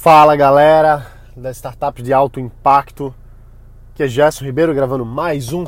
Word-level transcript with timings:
Fala 0.00 0.36
galera 0.36 1.10
da 1.36 1.50
startup 1.50 2.00
de 2.00 2.12
alto 2.12 2.38
impacto, 2.38 3.12
que 3.96 4.04
é 4.04 4.06
Gerson 4.06 4.44
Ribeiro 4.44 4.72
gravando 4.72 5.04
mais 5.04 5.52
um 5.52 5.66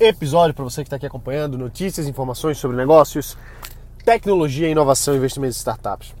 episódio 0.00 0.52
para 0.52 0.64
você 0.64 0.82
que 0.82 0.88
está 0.88 0.96
aqui 0.96 1.06
acompanhando 1.06 1.56
notícias, 1.56 2.08
informações 2.08 2.58
sobre 2.58 2.76
negócios, 2.76 3.38
tecnologia, 4.04 4.68
inovação 4.68 5.14
investimentos 5.14 5.56
em 5.56 5.60
startups. 5.60 6.12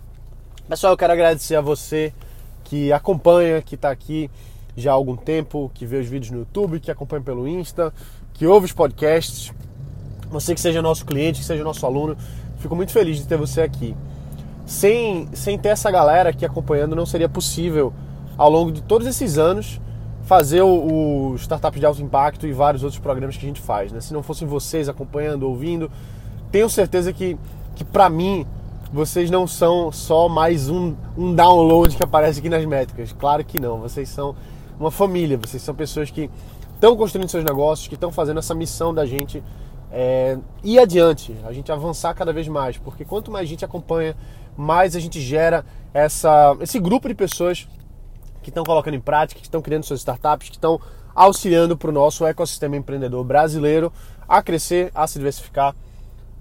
Pessoal, 0.68 0.92
eu 0.92 0.96
quero 0.96 1.12
agradecer 1.12 1.56
a 1.56 1.60
você 1.60 2.14
que 2.62 2.92
acompanha, 2.92 3.60
que 3.60 3.74
está 3.74 3.90
aqui 3.90 4.30
já 4.76 4.92
há 4.92 4.94
algum 4.94 5.16
tempo, 5.16 5.68
que 5.74 5.84
vê 5.84 5.96
os 5.96 6.06
vídeos 6.06 6.30
no 6.30 6.38
YouTube, 6.38 6.78
que 6.78 6.92
acompanha 6.92 7.22
pelo 7.22 7.48
Insta, 7.48 7.92
que 8.34 8.46
ouve 8.46 8.66
os 8.66 8.72
podcasts. 8.72 9.52
Você 10.30 10.54
que 10.54 10.60
seja 10.60 10.80
nosso 10.80 11.04
cliente, 11.04 11.40
que 11.40 11.44
seja 11.44 11.64
nosso 11.64 11.84
aluno, 11.84 12.16
fico 12.60 12.76
muito 12.76 12.92
feliz 12.92 13.16
de 13.16 13.26
ter 13.26 13.36
você 13.36 13.62
aqui. 13.62 13.96
Sem, 14.68 15.26
sem 15.32 15.56
ter 15.56 15.70
essa 15.70 15.90
galera 15.90 16.28
aqui 16.28 16.44
acompanhando, 16.44 16.94
não 16.94 17.06
seria 17.06 17.26
possível, 17.26 17.90
ao 18.36 18.50
longo 18.50 18.70
de 18.70 18.82
todos 18.82 19.06
esses 19.06 19.38
anos, 19.38 19.80
fazer 20.24 20.60
o, 20.60 21.30
o 21.32 21.36
Startup 21.38 21.80
de 21.80 21.86
Alto 21.86 22.02
Impacto 22.02 22.46
e 22.46 22.52
vários 22.52 22.82
outros 22.82 23.00
programas 23.00 23.38
que 23.38 23.46
a 23.46 23.48
gente 23.48 23.62
faz. 23.62 23.90
Né? 23.90 24.02
Se 24.02 24.12
não 24.12 24.22
fossem 24.22 24.46
vocês 24.46 24.86
acompanhando, 24.86 25.44
ouvindo, 25.44 25.90
tenho 26.52 26.68
certeza 26.68 27.14
que, 27.14 27.38
que 27.76 27.82
para 27.82 28.10
mim, 28.10 28.44
vocês 28.92 29.30
não 29.30 29.46
são 29.46 29.90
só 29.90 30.28
mais 30.28 30.68
um, 30.68 30.94
um 31.16 31.34
download 31.34 31.96
que 31.96 32.04
aparece 32.04 32.40
aqui 32.40 32.50
nas 32.50 32.66
métricas. 32.66 33.10
Claro 33.10 33.42
que 33.46 33.58
não. 33.58 33.80
Vocês 33.80 34.10
são 34.10 34.36
uma 34.78 34.90
família, 34.90 35.38
vocês 35.38 35.62
são 35.62 35.74
pessoas 35.74 36.10
que 36.10 36.28
estão 36.74 36.94
construindo 36.94 37.30
seus 37.30 37.42
negócios, 37.42 37.88
que 37.88 37.94
estão 37.94 38.12
fazendo 38.12 38.36
essa 38.36 38.54
missão 38.54 38.92
da 38.92 39.06
gente 39.06 39.42
é, 39.90 40.36
ir 40.62 40.78
adiante, 40.78 41.34
a 41.46 41.54
gente 41.54 41.72
avançar 41.72 42.12
cada 42.12 42.34
vez 42.34 42.46
mais, 42.48 42.76
porque 42.76 43.04
quanto 43.04 43.30
mais 43.30 43.48
gente 43.48 43.64
acompanha, 43.64 44.14
mais 44.58 44.96
a 44.96 45.00
gente 45.00 45.20
gera 45.20 45.64
essa, 45.94 46.56
esse 46.60 46.80
grupo 46.80 47.06
de 47.06 47.14
pessoas 47.14 47.68
que 48.42 48.50
estão 48.50 48.64
colocando 48.64 48.94
em 48.94 49.00
prática, 49.00 49.38
que 49.38 49.46
estão 49.46 49.62
criando 49.62 49.84
suas 49.84 50.00
startups, 50.00 50.48
que 50.48 50.56
estão 50.56 50.80
auxiliando 51.14 51.76
para 51.76 51.90
o 51.90 51.92
nosso 51.92 52.26
ecossistema 52.26 52.76
empreendedor 52.76 53.22
brasileiro 53.24 53.92
a 54.28 54.42
crescer, 54.42 54.90
a 54.92 55.06
se 55.06 55.18
diversificar, 55.18 55.76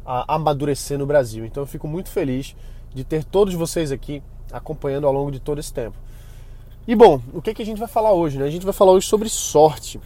a 0.04 0.36
amadurecer 0.36 0.98
no 0.98 1.06
Brasil. 1.06 1.46
Então 1.46 1.62
eu 1.62 1.68
fico 1.68 1.88
muito 1.88 2.10
feliz 2.10 2.56
de 2.92 3.04
ter 3.04 3.24
todos 3.24 3.54
vocês 3.54 3.92
aqui 3.92 4.24
acompanhando 4.52 5.06
ao 5.06 5.14
longo 5.14 5.32
de 5.32 5.40
todo 5.40 5.60
esse 5.60 5.72
tempo. 5.72 5.98
E 6.88 6.96
bom, 6.96 7.22
o 7.34 7.42
que, 7.42 7.54
que 7.54 7.62
a 7.62 7.66
gente 7.66 7.78
vai 7.78 7.88
falar 7.88 8.14
hoje? 8.14 8.40
Né? 8.40 8.46
A 8.46 8.50
gente 8.50 8.66
vai 8.66 8.74
falar 8.74 8.94
hoje 8.94 9.06
sobre 9.06 9.30
sorte, 9.30 10.00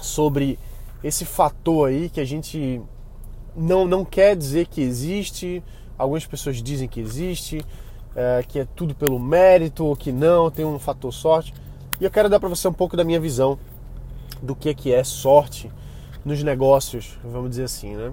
sobre 0.00 0.58
esse 1.04 1.26
fator 1.26 1.90
aí 1.90 2.08
que 2.08 2.20
a 2.20 2.24
gente 2.24 2.80
não, 3.54 3.86
não 3.86 4.04
quer 4.04 4.34
dizer 4.36 4.68
que 4.68 4.80
existe, 4.80 5.62
algumas 5.98 6.26
pessoas 6.26 6.62
dizem 6.62 6.88
que 6.88 7.00
existe, 7.00 7.64
é, 8.14 8.44
que 8.46 8.58
é 8.58 8.66
tudo 8.76 8.94
pelo 8.94 9.18
mérito 9.18 9.84
ou 9.84 9.96
que 9.96 10.12
não, 10.12 10.50
tem 10.50 10.64
um 10.64 10.78
fator 10.78 11.12
sorte. 11.12 11.52
E 12.00 12.04
eu 12.04 12.10
quero 12.10 12.28
dar 12.28 12.40
para 12.40 12.48
você 12.48 12.66
um 12.68 12.72
pouco 12.72 12.96
da 12.96 13.04
minha 13.04 13.20
visão 13.20 13.58
do 14.42 14.54
que, 14.54 14.74
que 14.74 14.92
é 14.92 15.02
sorte 15.04 15.70
nos 16.24 16.42
negócios, 16.42 17.18
vamos 17.22 17.50
dizer 17.50 17.64
assim, 17.64 17.94
né? 17.94 18.12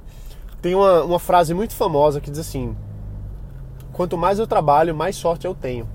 Tem 0.61 0.75
uma, 0.75 1.03
uma 1.03 1.19
frase 1.19 1.53
muito 1.53 1.73
famosa 1.73 2.21
que 2.21 2.29
diz 2.29 2.39
assim: 2.39 2.75
quanto 3.91 4.17
mais 4.17 4.39
eu 4.39 4.47
trabalho, 4.47 4.95
mais 4.95 5.15
sorte 5.15 5.45
eu 5.45 5.55
tenho. 5.55 5.89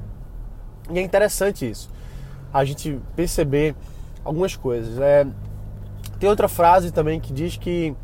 E 0.91 0.99
é 0.99 1.03
interessante 1.03 1.69
isso, 1.69 1.89
a 2.53 2.65
gente 2.65 3.01
perceber 3.15 3.75
algumas 4.25 4.57
coisas. 4.57 4.99
É, 4.99 5.27
tem 6.19 6.29
outra 6.29 6.49
frase 6.49 6.91
também 6.91 7.21
que 7.21 7.33
diz 7.33 7.57
que 7.57 7.95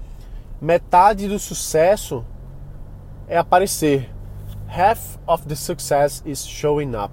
metade 0.61 1.29
do 1.29 1.39
sucesso 1.39 2.25
é 3.29 3.37
aparecer, 3.37 4.11
half 4.69 5.19
of 5.27 5.47
the 5.47 5.55
success 5.55 6.23
is 6.27 6.47
showing 6.47 6.95
up. 6.95 7.13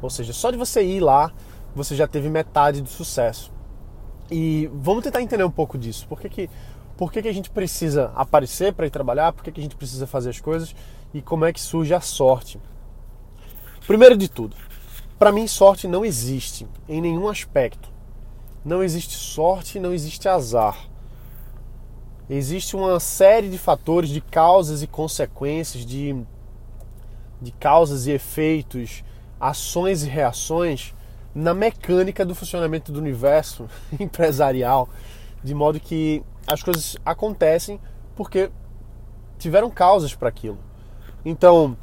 Ou 0.00 0.10
seja, 0.10 0.32
só 0.32 0.50
de 0.50 0.56
você 0.56 0.82
ir 0.82 1.00
lá, 1.00 1.32
você 1.74 1.94
já 1.94 2.06
teve 2.06 2.28
metade 2.28 2.80
do 2.80 2.88
sucesso. 2.88 3.52
E 4.30 4.70
vamos 4.72 5.04
tentar 5.04 5.22
entender 5.22 5.44
um 5.44 5.50
pouco 5.50 5.78
disso. 5.78 6.06
Por 6.08 6.20
que, 6.20 6.28
que, 6.28 6.50
por 6.96 7.12
que, 7.12 7.22
que 7.22 7.28
a 7.28 7.32
gente 7.32 7.50
precisa 7.50 8.10
aparecer 8.14 8.72
para 8.72 8.86
ir 8.86 8.90
trabalhar? 8.90 9.32
Por 9.32 9.44
que, 9.44 9.52
que 9.52 9.60
a 9.60 9.62
gente 9.62 9.76
precisa 9.76 10.06
fazer 10.06 10.30
as 10.30 10.40
coisas? 10.40 10.74
E 11.12 11.20
como 11.20 11.44
é 11.44 11.52
que 11.52 11.60
surge 11.60 11.92
a 11.94 12.00
sorte? 12.00 12.58
Primeiro 13.86 14.16
de 14.16 14.28
tudo, 14.28 14.56
para 15.18 15.32
mim, 15.32 15.46
sorte 15.46 15.86
não 15.86 16.04
existe 16.04 16.66
em 16.88 17.00
nenhum 17.00 17.28
aspecto. 17.28 17.90
Não 18.64 18.82
existe 18.82 19.14
sorte, 19.14 19.78
não 19.78 19.92
existe 19.92 20.28
azar. 20.28 20.88
Existe 22.34 22.74
uma 22.74 22.98
série 22.98 23.50
de 23.50 23.58
fatores, 23.58 24.08
de 24.08 24.20
causas 24.20 24.82
e 24.82 24.86
consequências, 24.86 25.84
de 25.84 26.16
de 27.42 27.50
causas 27.50 28.06
e 28.06 28.12
efeitos, 28.12 29.02
ações 29.40 30.04
e 30.04 30.08
reações 30.08 30.94
na 31.34 31.52
mecânica 31.52 32.24
do 32.24 32.34
funcionamento 32.34 32.92
do 32.92 33.00
universo 33.00 33.68
empresarial, 33.98 34.88
de 35.42 35.52
modo 35.52 35.80
que 35.80 36.22
as 36.46 36.62
coisas 36.62 36.96
acontecem 37.04 37.80
porque 38.14 38.50
tiveram 39.38 39.68
causas 39.70 40.14
para 40.14 40.28
aquilo. 40.28 40.58
Então, 41.24 41.76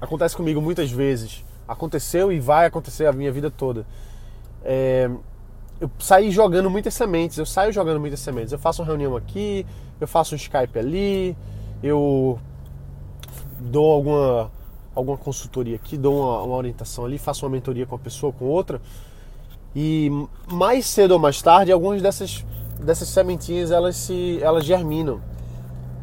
acontece 0.00 0.36
comigo 0.36 0.60
muitas 0.60 0.90
vezes, 0.90 1.44
aconteceu 1.68 2.32
e 2.32 2.40
vai 2.40 2.66
acontecer 2.66 3.06
a 3.06 3.12
minha 3.12 3.30
vida 3.30 3.50
toda. 3.50 3.86
É, 4.64 5.08
eu 5.80 5.90
saí 5.98 6.30
jogando 6.30 6.70
muitas 6.70 6.94
sementes, 6.94 7.36
eu 7.38 7.46
saio 7.46 7.72
jogando 7.72 8.00
muitas 8.00 8.20
sementes. 8.20 8.52
Eu 8.52 8.58
faço 8.58 8.82
uma 8.82 8.86
reunião 8.86 9.16
aqui, 9.16 9.66
eu 10.00 10.06
faço 10.06 10.34
um 10.34 10.36
Skype 10.36 10.78
ali, 10.78 11.36
eu 11.82 12.38
dou 13.58 13.92
alguma, 13.92 14.50
alguma 14.94 15.16
consultoria 15.16 15.76
aqui, 15.76 15.96
dou 15.96 16.20
uma, 16.20 16.42
uma 16.42 16.56
orientação 16.56 17.04
ali, 17.04 17.18
faço 17.18 17.44
uma 17.44 17.50
mentoria 17.50 17.86
com 17.86 17.94
uma 17.94 18.02
pessoa, 18.02 18.32
com 18.32 18.44
outra. 18.44 18.80
E 19.74 20.10
mais 20.50 20.86
cedo 20.86 21.12
ou 21.12 21.18
mais 21.18 21.42
tarde, 21.42 21.72
algumas 21.72 22.00
dessas, 22.00 22.44
dessas 22.80 23.08
sementinhas 23.08 23.70
elas, 23.70 23.96
se, 23.96 24.38
elas 24.40 24.64
germinam. 24.64 25.20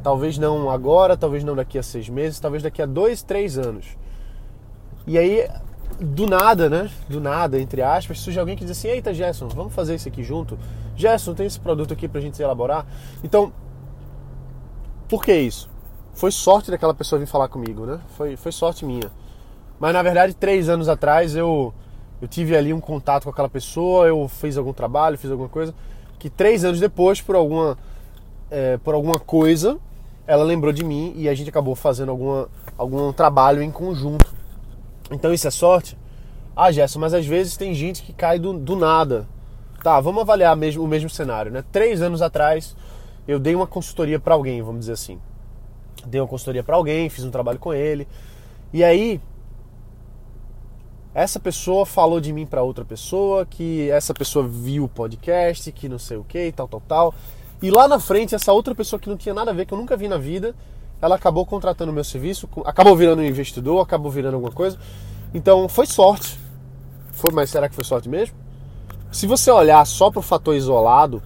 Talvez 0.04 0.38
não 0.38 0.70
agora, 0.70 1.16
talvez 1.16 1.44
não 1.44 1.56
daqui 1.56 1.78
a 1.78 1.84
seis 1.84 2.10
meses, 2.10 2.40
talvez 2.40 2.64
daqui 2.64 2.82
a 2.82 2.86
dois, 2.86 3.24
três 3.24 3.58
anos. 3.58 3.86
E 5.08 5.18
aí, 5.18 5.48
do 6.02 6.28
nada, 6.28 6.70
né? 6.70 6.90
Do 7.08 7.22
nada, 7.22 7.60
entre 7.60 7.82
aspas, 7.82 8.20
surge 8.20 8.40
alguém 8.40 8.56
que 8.56 8.66
diz 8.66 8.78
assim: 8.78 8.88
Eita, 8.88 9.14
Gerson, 9.14 9.48
vamos 9.48 9.74
fazer 9.74 9.96
isso 9.96 10.08
aqui 10.08 10.24
junto? 10.24 10.58
Gerson, 10.96 11.34
tem 11.34 11.46
esse 11.46 11.60
produto 11.60 11.94
aqui 11.94 12.08
pra 12.08 12.20
gente 12.20 12.42
elaborar? 12.42 12.86
Então, 13.24 13.54
por 15.08 15.24
que 15.24 15.34
isso? 15.34 15.72
foi 16.14 16.32
sorte 16.32 16.70
daquela 16.70 16.94
pessoa 16.94 17.20
vir 17.20 17.26
falar 17.26 17.48
comigo, 17.48 17.86
né? 17.86 18.00
Foi, 18.16 18.36
foi 18.36 18.52
sorte 18.52 18.86
minha. 18.86 19.12
Mas 19.80 19.94
na 19.94 20.04
verdade, 20.04 20.34
três 20.34 20.70
anos 20.70 20.88
atrás 20.88 21.36
eu, 21.36 21.74
eu 22.22 22.28
tive 22.28 22.56
ali 22.56 22.74
um 22.74 22.80
contato 22.80 23.24
com 23.24 23.30
aquela 23.30 23.50
pessoa, 23.50 24.08
eu 24.08 24.28
fiz 24.28 24.58
algum 24.58 24.74
trabalho, 24.74 25.18
fiz 25.18 25.32
alguma 25.32 25.50
coisa, 25.50 25.74
que 26.20 26.30
três 26.30 26.64
anos 26.64 26.80
depois, 26.80 27.22
por 27.22 27.36
alguma, 27.36 27.78
é, 28.50 28.78
por 28.78 28.94
alguma 28.94 29.20
coisa, 29.20 29.78
ela 30.28 30.44
lembrou 30.44 30.72
de 30.72 30.84
mim 30.84 31.14
e 31.16 31.28
a 31.28 31.34
gente 31.34 31.50
acabou 31.50 31.76
fazendo 31.76 32.10
alguma, 32.10 32.48
algum 32.78 33.12
trabalho 33.12 33.64
em 33.64 33.72
conjunto. 33.72 34.41
Então 35.12 35.34
isso 35.34 35.48
é 35.48 35.52
sorte? 35.52 35.98
Ah, 36.56 36.72
Gerson, 36.72 37.00
mas 37.00 37.14
às 37.14 37.26
vezes 37.26 37.58
tem 37.58 37.74
gente 37.74 38.02
que 38.04 38.14
cai 38.14 38.40
do, 38.40 38.54
do 38.54 38.76
nada. 38.76 39.28
Tá, 39.84 40.00
vamos 40.00 40.22
avaliar 40.22 40.56
mesmo, 40.56 40.84
o 40.84 40.88
mesmo 40.88 41.10
cenário, 41.10 41.52
né? 41.52 41.64
Três 41.72 42.02
anos 42.02 42.22
atrás 42.22 42.76
eu 43.28 43.40
dei 43.40 43.56
uma 43.56 43.68
consultoria 43.68 44.20
para 44.20 44.34
alguém, 44.34 44.62
vamos 44.62 44.82
dizer 44.82 44.94
assim 44.94 45.20
dei 46.06 46.20
uma 46.20 46.28
consultoria 46.28 46.64
para 46.64 46.76
alguém, 46.76 47.10
fiz 47.10 47.24
um 47.24 47.32
trabalho 47.32 47.60
com 47.60 47.74
ele. 47.74 48.08
E 48.74 48.84
aí 48.84 49.22
essa 51.14 51.40
pessoa 51.40 51.86
falou 51.86 52.22
de 52.22 52.32
mim 52.32 52.46
para 52.46 52.64
outra 52.64 52.86
pessoa, 52.86 53.46
que 53.46 53.90
essa 53.90 54.14
pessoa 54.14 54.48
viu 54.48 54.86
o 54.86 54.90
podcast, 54.90 55.72
que 55.72 55.90
não 55.90 56.00
sei 56.00 56.18
o 56.18 56.24
que, 56.24 56.52
tal, 56.52 56.68
tal, 56.68 56.82
tal. 56.88 57.16
E 57.62 57.70
lá 57.70 57.88
na 57.88 58.00
frente, 58.00 58.34
essa 58.34 58.54
outra 58.54 58.74
pessoa 58.74 59.00
que 59.00 59.10
não 59.10 59.18
tinha 59.18 59.36
nada 59.36 59.52
a 59.52 59.54
ver, 59.54 59.66
que 59.66 59.74
eu 59.74 59.78
nunca 59.78 59.98
vi 59.98 60.08
na 60.08 60.18
vida, 60.18 60.56
ela 61.02 61.16
acabou 61.16 61.46
contratando 61.46 61.92
o 61.92 61.94
meu 61.96 62.04
serviço, 62.04 62.48
acabou 62.66 62.96
virando 62.96 63.22
um 63.22 63.26
investidor, 63.26 63.82
acabou 63.82 64.12
virando 64.12 64.36
alguma 64.36 64.52
coisa. 64.52 64.78
Então 65.34 65.68
foi 65.68 65.86
sorte. 65.86 66.40
Foi, 67.12 67.32
mas 67.34 67.50
será 67.50 67.68
que 67.68 67.76
foi 67.76 67.84
sorte 67.84 68.08
mesmo? 68.08 68.36
Se 69.12 69.28
você 69.28 69.52
olhar 69.52 69.86
só 69.86 70.10
para 70.10 70.20
o 70.20 70.24
fator 70.24 70.56
isolado, 70.56 71.22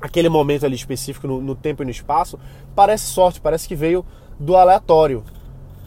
aquele 0.00 0.28
momento 0.28 0.64
ali 0.64 0.76
específico 0.76 1.26
no, 1.26 1.40
no, 1.40 1.54
tempo 1.54 1.82
e 1.82 1.84
no 1.84 1.90
espaço, 1.90 2.38
parece 2.74 3.06
sorte, 3.06 3.40
parece 3.40 3.68
que 3.68 3.74
veio 3.74 4.04
do 4.38 4.56
aleatório. 4.56 5.22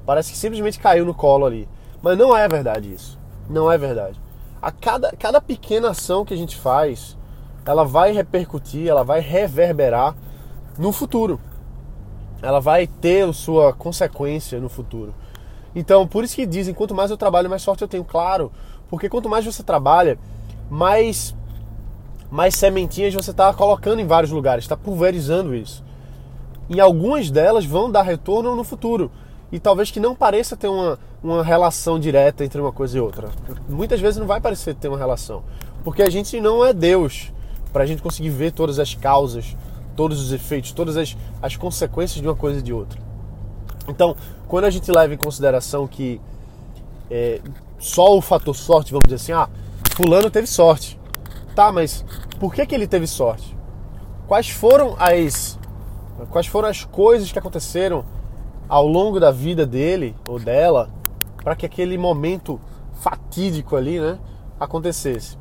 Parece 0.06 0.32
que 0.32 0.38
simplesmente 0.38 0.80
caiu 0.80 1.06
no 1.06 1.14
colo 1.14 1.46
ali. 1.46 1.68
Mas 2.02 2.18
não 2.18 2.36
é 2.36 2.48
verdade 2.48 2.94
isso. 2.94 3.18
Não 3.50 3.72
é 3.72 3.78
verdade. 3.78 4.20
A 4.62 4.72
cada, 4.72 5.12
cada 5.14 5.42
pequena 5.42 5.90
ação 5.90 6.24
que 6.24 6.34
a 6.34 6.38
gente 6.38 6.56
faz, 6.56 7.18
ela 7.66 7.84
vai 7.84 8.12
repercutir, 8.12 8.88
ela 8.88 9.04
vai 9.04 9.20
reverberar 9.20 10.16
no 10.78 10.92
futuro. 10.92 11.40
Ela 12.42 12.60
vai 12.60 12.88
ter 12.88 13.32
sua 13.34 13.74
consequência 13.74 14.60
no 14.60 14.70
futuro. 14.70 15.14
Então, 15.76 16.08
por 16.08 16.24
isso 16.24 16.36
que 16.36 16.46
dizem, 16.46 16.74
quanto 16.74 16.96
mais 16.96 17.12
eu 17.12 17.18
trabalho, 17.18 17.50
mais 17.50 17.62
sorte 17.62 17.82
eu 17.82 17.88
tenho, 17.88 18.04
claro. 18.04 18.52
Porque 18.90 19.10
quanto 19.10 19.28
mais 19.28 19.46
você 19.46 19.64
trabalha, 19.64 20.18
mais 20.70 21.36
mais 22.30 22.56
sementinhas 22.56 23.14
você 23.14 23.32
está 23.32 23.54
colocando 23.54 24.00
em 24.02 24.08
vários 24.08 24.32
lugares, 24.32 24.66
está 24.66 24.76
pulverizando 24.76 25.56
isso. 25.56 25.84
E 26.68 26.82
algumas 26.82 27.30
delas 27.30 27.66
vão 27.66 27.92
dar 27.92 28.02
retorno 28.02 28.56
no 28.56 28.64
futuro. 28.64 29.12
E 29.52 29.60
talvez 29.60 29.92
que 29.92 30.00
não 30.00 30.16
pareça 30.16 30.58
ter 30.58 30.68
uma, 30.68 31.00
uma 31.24 31.44
relação 31.44 32.00
direta 32.00 32.44
entre 32.44 32.60
uma 32.60 32.72
coisa 32.72 32.98
e 32.98 33.02
outra. 33.02 33.30
Muitas 33.70 34.02
vezes 34.02 34.20
não 34.20 34.28
vai 34.28 34.42
parecer 34.42 34.76
ter 34.76 34.88
uma 34.88 34.98
relação, 34.98 35.44
porque 35.84 36.02
a 36.02 36.10
gente 36.10 36.42
não 36.42 36.66
é 36.66 36.74
Deus 36.74 37.32
para 37.72 37.84
a 37.84 37.86
gente 37.86 38.02
conseguir 38.02 38.30
ver 38.30 38.52
todas 38.52 38.80
as 38.80 38.96
causas, 38.96 39.56
todos 39.96 40.22
os 40.22 40.32
efeitos, 40.32 40.72
todas 40.72 40.98
as, 40.98 41.16
as 41.42 41.56
consequências 41.56 42.22
de 42.22 42.28
uma 42.28 42.36
coisa 42.36 42.60
e 42.60 42.62
de 42.62 42.74
outra. 42.74 43.00
Então, 43.88 44.16
quando 44.48 44.66
a 44.66 44.70
gente 44.70 44.92
leva 44.92 45.14
em 45.14 45.18
consideração 45.18 45.88
que 45.88 46.20
é, 47.10 47.40
só 47.80 48.16
o 48.18 48.22
fator 48.22 48.56
sorte, 48.56 48.92
vamos 48.92 49.06
dizer 49.06 49.16
assim, 49.16 49.32
ah, 49.32 49.50
fulano 49.96 50.30
teve 50.30 50.48
sorte. 50.48 51.00
Tá, 51.56 51.72
mas 51.72 52.04
por 52.40 52.54
que, 52.54 52.66
que 52.66 52.76
ele 52.76 52.88
teve 52.88 53.08
sorte? 53.08 53.56
Quais 54.28 54.50
foram 54.50 54.96
as 55.00 55.58
quais 56.30 56.48
foram 56.48 56.70
as 56.70 56.84
coisas 56.84 57.32
que 57.32 57.38
aconteceram 57.38 58.06
ao 58.70 58.88
longo 58.88 59.20
da 59.20 59.32
vida 59.32 59.66
dele 59.66 60.16
ou 60.28 60.40
dela 60.40 60.90
para 61.44 61.56
que 61.56 61.66
aquele 61.66 61.98
momento 61.98 62.60
fatídico 62.94 63.76
ali, 63.76 64.00
né, 64.00 64.18
acontecesse? 64.60 65.38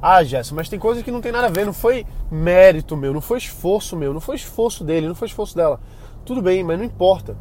Ah, 0.00 0.22
Jéssica, 0.22 0.54
mas 0.54 0.68
tem 0.68 0.78
coisas 0.78 1.02
que 1.02 1.10
não 1.10 1.20
tem 1.20 1.32
nada 1.32 1.46
a 1.46 1.50
ver, 1.50 1.66
não 1.66 1.72
foi 1.72 2.06
mérito 2.30 2.96
meu, 2.96 3.12
não 3.12 3.20
foi 3.20 3.38
esforço 3.38 3.96
meu, 3.96 4.12
não 4.12 4.20
foi 4.20 4.36
esforço 4.36 4.84
dele, 4.84 5.08
não 5.08 5.14
foi 5.14 5.28
esforço 5.28 5.56
dela. 5.56 5.80
Tudo 6.24 6.42
bem, 6.42 6.62
mas 6.62 6.78
não 6.78 6.84
importa. 6.84 7.36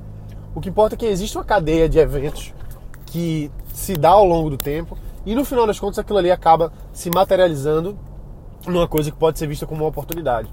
O 0.55 0.61
que 0.61 0.69
importa 0.69 0.95
é 0.95 0.97
que 0.97 1.05
existe 1.05 1.37
uma 1.37 1.43
cadeia 1.43 1.87
de 1.87 1.99
eventos 1.99 2.53
que 3.05 3.51
se 3.73 3.95
dá 3.95 4.09
ao 4.09 4.25
longo 4.25 4.49
do 4.49 4.57
tempo 4.57 4.97
e 5.25 5.35
no 5.35 5.45
final 5.45 5.67
das 5.67 5.79
contas 5.79 5.99
aquilo 5.99 6.17
ali 6.17 6.31
acaba 6.31 6.71
se 6.93 7.09
materializando 7.09 7.97
numa 8.65 8.87
coisa 8.87 9.11
que 9.11 9.17
pode 9.17 9.37
ser 9.37 9.47
vista 9.47 9.65
como 9.65 9.83
uma 9.83 9.89
oportunidade. 9.89 10.49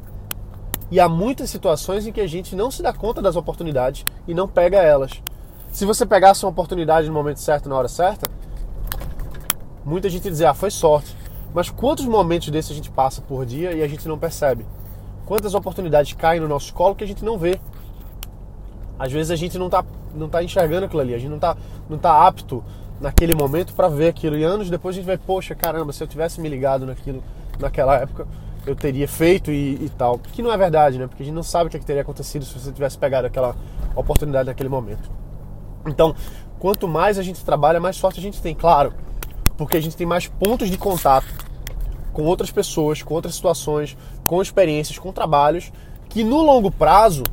E 0.91 1.01
há 1.01 1.09
muitas 1.09 1.49
situações 1.51 2.07
em 2.07 2.13
que 2.13 2.21
a 2.21 2.27
gente 2.27 2.55
não 2.55 2.71
se 2.71 2.83
dá 2.83 2.93
conta 2.93 3.23
das 3.23 3.37
oportunidades 3.37 4.05
e 4.29 4.35
não 4.35 4.47
pega 4.47 4.79
elas. 4.79 5.23
Se 5.73 5.85
você 5.85 6.05
pegasse 6.05 6.45
uma 6.45 6.51
oportunidade 6.51 7.09
no 7.09 7.15
momento 7.15 7.41
certo, 7.41 7.69
na 7.69 7.77
hora 7.77 7.89
certa, 7.89 8.31
muita 9.85 10.09
gente 10.09 10.29
dizer, 10.29 10.47
ah, 10.47 10.55
foi 10.55 10.71
sorte. 10.71 11.17
Mas 11.55 11.71
quantos 11.71 12.05
momentos 12.05 12.51
desses 12.51 12.73
a 12.73 12.75
gente 12.75 12.91
passa 12.91 13.23
por 13.23 13.47
dia 13.47 13.73
e 13.73 13.81
a 13.81 13.87
gente 13.87 14.09
não 14.09 14.19
percebe? 14.19 14.67
Quantas 15.25 15.55
oportunidades 15.55 16.13
caem 16.13 16.41
no 16.41 16.49
nosso 16.49 16.75
colo 16.75 16.97
que 16.97 17.05
a 17.05 17.07
gente 17.07 17.25
não 17.25 17.39
vê? 17.39 17.61
Às 18.99 19.13
vezes 19.13 19.31
a 19.31 19.37
gente 19.37 19.57
não 19.57 19.67
está 19.67 19.85
não 20.13 20.29
tá 20.29 20.43
enxergando 20.43 20.87
aquilo 20.87 21.01
ali, 21.01 21.15
a 21.15 21.19
gente 21.19 21.29
não 21.29 21.37
está 21.37 21.57
não 21.89 21.97
tá 21.97 22.27
apto 22.27 22.63
naquele 23.01 23.37
momento 23.37 23.73
para 23.73 23.89
ver 23.89 24.09
aquilo. 24.09 24.37
E 24.37 24.43
anos 24.43 24.69
depois 24.69 24.97
a 24.97 24.99
gente 24.99 25.07
vai, 25.07 25.17
poxa, 25.17 25.55
caramba, 25.55 25.93
se 25.93 26.03
eu 26.03 26.09
tivesse 26.09 26.41
me 26.41 26.49
ligado 26.49 26.85
naquilo 26.85 27.23
naquela 27.61 27.99
época, 27.99 28.27
eu 28.67 28.75
teria 28.75 29.07
feito 29.07 29.53
e, 29.53 29.75
e 29.77 29.89
tal. 29.97 30.19
Que 30.19 30.43
não 30.43 30.53
é 30.53 30.57
verdade, 30.57 30.99
né? 30.99 31.07
Porque 31.07 31.23
a 31.23 31.27
gente 31.27 31.35
não 31.35 31.43
sabe 31.45 31.69
o 31.69 31.71
que, 31.71 31.77
é 31.77 31.81
que 31.81 31.87
teria 31.87 32.03
acontecido 32.03 32.45
se 32.45 32.59
você 32.59 32.73
tivesse 32.73 32.99
pegado 32.99 33.29
aquela 33.29 33.55
oportunidade 33.95 34.49
naquele 34.49 34.69
momento. 34.69 35.09
Então, 35.87 36.17
quanto 36.59 36.89
mais 36.89 37.17
a 37.17 37.23
gente 37.23 37.45
trabalha, 37.45 37.79
mais 37.79 37.95
sorte 37.95 38.19
a 38.19 38.23
gente 38.23 38.43
tem, 38.43 38.57
claro 38.57 38.93
porque 39.57 39.77
a 39.77 39.81
gente 39.81 39.97
tem 39.97 40.07
mais 40.07 40.27
pontos 40.27 40.71
de 40.71 40.79
contato 40.79 41.27
com 42.13 42.23
outras 42.23 42.51
pessoas, 42.51 43.03
com 43.03 43.15
outras 43.15 43.35
situações, 43.35 43.97
com 44.27 44.41
experiências, 44.41 44.99
com 44.99 45.13
trabalhos, 45.13 45.73
que 46.09 46.23
no 46.23 46.43
longo 46.43 46.71
prazo 46.71 47.25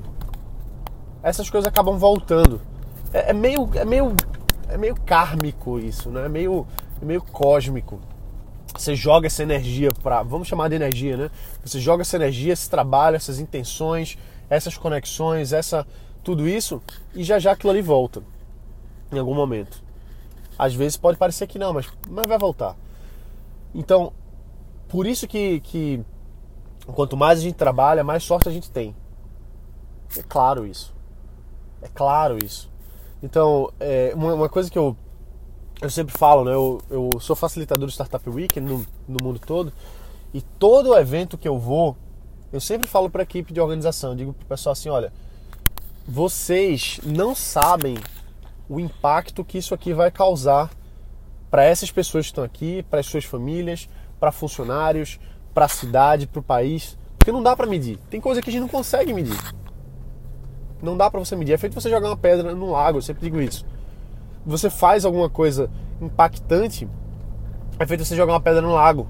essas 1.23 1.49
coisas 1.49 1.67
acabam 1.67 1.97
voltando. 1.97 2.59
É, 3.13 3.29
é 3.29 3.33
meio, 3.33 3.69
é 3.75 3.85
meio, 3.85 4.15
é 4.67 4.77
meio 4.77 4.95
kármico 4.95 5.79
isso, 5.79 6.09
né? 6.09 6.25
É 6.25 6.29
meio, 6.29 6.65
é 7.01 7.05
meio 7.05 7.21
cósmico. 7.21 7.99
Você 8.75 8.95
joga 8.95 9.27
essa 9.27 9.43
energia 9.43 9.89
para, 10.01 10.23
vamos 10.23 10.47
chamar 10.47 10.69
de 10.69 10.75
energia, 10.75 11.15
né? 11.15 11.31
Você 11.63 11.79
joga 11.79 12.01
essa 12.01 12.15
energia, 12.15 12.53
esse 12.53 12.69
trabalho, 12.69 13.15
essas 13.15 13.39
intenções, 13.39 14.17
essas 14.49 14.77
conexões, 14.77 15.53
essa 15.53 15.85
tudo 16.23 16.47
isso 16.47 16.81
e 17.15 17.23
já 17.23 17.39
já 17.39 17.51
aquilo 17.51 17.71
ali 17.71 17.81
volta 17.81 18.23
em 19.11 19.19
algum 19.19 19.33
momento. 19.33 19.83
Às 20.61 20.75
vezes 20.75 20.95
pode 20.95 21.17
parecer 21.17 21.47
que 21.47 21.57
não, 21.57 21.73
mas, 21.73 21.87
mas 22.07 22.27
vai 22.27 22.37
voltar. 22.37 22.75
Então, 23.73 24.13
por 24.87 25.07
isso 25.07 25.27
que, 25.27 25.59
que 25.61 26.05
quanto 26.85 27.17
mais 27.17 27.39
a 27.39 27.41
gente 27.41 27.55
trabalha, 27.55 28.03
mais 28.03 28.21
sorte 28.23 28.47
a 28.47 28.51
gente 28.51 28.69
tem. 28.69 28.95
É 30.15 30.21
claro 30.21 30.63
isso. 30.63 30.93
É 31.81 31.87
claro 31.87 32.37
isso. 32.45 32.69
Então, 33.23 33.73
é, 33.79 34.11
uma, 34.13 34.35
uma, 34.35 34.49
coisa 34.49 34.69
que 34.69 34.77
eu, 34.77 34.95
eu 35.81 35.89
sempre 35.89 36.15
falo, 36.15 36.45
né? 36.45 36.53
Eu, 36.53 36.79
eu 36.91 37.09
sou 37.19 37.35
facilitador 37.35 37.87
do 37.87 37.91
Startup 37.91 38.29
Week 38.29 38.59
no, 38.59 38.85
no 39.07 39.17
mundo 39.19 39.39
todo. 39.39 39.73
E 40.31 40.41
todo 40.41 40.95
evento 40.95 41.39
que 41.39 41.47
eu 41.47 41.57
vou, 41.57 41.97
eu 42.53 42.61
sempre 42.61 42.87
falo 42.87 43.09
para 43.09 43.23
a 43.23 43.23
equipe 43.23 43.51
de 43.51 43.59
organização, 43.59 44.15
digo 44.15 44.31
para 44.31 44.43
o 44.43 44.47
pessoal 44.47 44.73
assim, 44.73 44.89
olha, 44.89 45.11
vocês 46.07 46.99
não 47.03 47.33
sabem 47.33 47.97
o 48.71 48.79
impacto 48.79 49.43
que 49.43 49.57
isso 49.57 49.73
aqui 49.73 49.93
vai 49.93 50.09
causar 50.09 50.71
para 51.49 51.65
essas 51.65 51.91
pessoas 51.91 52.25
que 52.25 52.31
estão 52.31 52.41
aqui, 52.41 52.81
para 52.89 53.01
as 53.01 53.05
suas 53.05 53.25
famílias, 53.25 53.89
para 54.17 54.31
funcionários, 54.31 55.19
para 55.53 55.65
a 55.65 55.67
cidade, 55.67 56.25
para 56.25 56.39
o 56.39 56.43
país, 56.43 56.97
porque 57.19 57.33
não 57.33 57.43
dá 57.43 57.53
para 57.53 57.67
medir. 57.67 57.99
Tem 58.09 58.21
coisa 58.21 58.41
que 58.41 58.49
a 58.49 58.53
gente 58.53 58.61
não 58.61 58.69
consegue 58.69 59.13
medir. 59.13 59.37
Não 60.81 60.95
dá 60.95 61.11
para 61.11 61.19
você 61.19 61.35
medir. 61.35 61.51
É 61.51 61.57
feito 61.57 61.73
você 61.73 61.89
jogar 61.89 62.07
uma 62.07 62.15
pedra 62.15 62.55
no 62.55 62.71
lago, 62.71 62.99
eu 62.99 63.01
sempre 63.01 63.23
digo 63.23 63.41
isso. 63.41 63.65
Você 64.45 64.69
faz 64.69 65.03
alguma 65.03 65.29
coisa 65.29 65.69
impactante, 65.99 66.87
é 67.77 67.85
feito 67.85 68.05
você 68.05 68.15
jogar 68.15 68.31
uma 68.31 68.41
pedra 68.41 68.61
no 68.61 68.71
lago. 68.71 69.05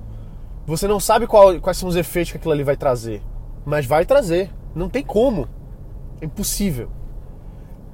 Você 0.66 0.88
não 0.88 1.00
sabe 1.00 1.28
qual, 1.28 1.62
quais 1.62 1.78
são 1.78 1.88
os 1.88 1.96
efeitos 1.96 2.32
que 2.32 2.38
aquilo 2.40 2.54
ali 2.54 2.64
vai 2.64 2.76
trazer, 2.76 3.22
mas 3.64 3.86
vai 3.86 4.08
trazer. 4.08 4.50
Não 4.74 4.90
tem 4.90 5.04
como. 5.04 5.48
É 6.20 6.26
impossível 6.26 6.90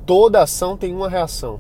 toda 0.08 0.42
ação 0.42 0.78
tem 0.78 0.96
uma 0.96 1.10
reação. 1.10 1.60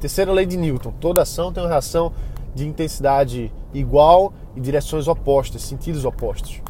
Terceira 0.00 0.32
lei 0.32 0.44
de 0.44 0.56
Newton: 0.58 0.92
toda 1.00 1.22
ação 1.22 1.52
tem 1.52 1.62
uma 1.62 1.70
reação 1.70 2.12
de 2.54 2.66
intensidade 2.66 3.50
igual 3.72 4.34
e 4.54 4.60
direções 4.60 5.08
opostas, 5.08 5.62
sentidos 5.62 6.04
opostos. 6.04 6.60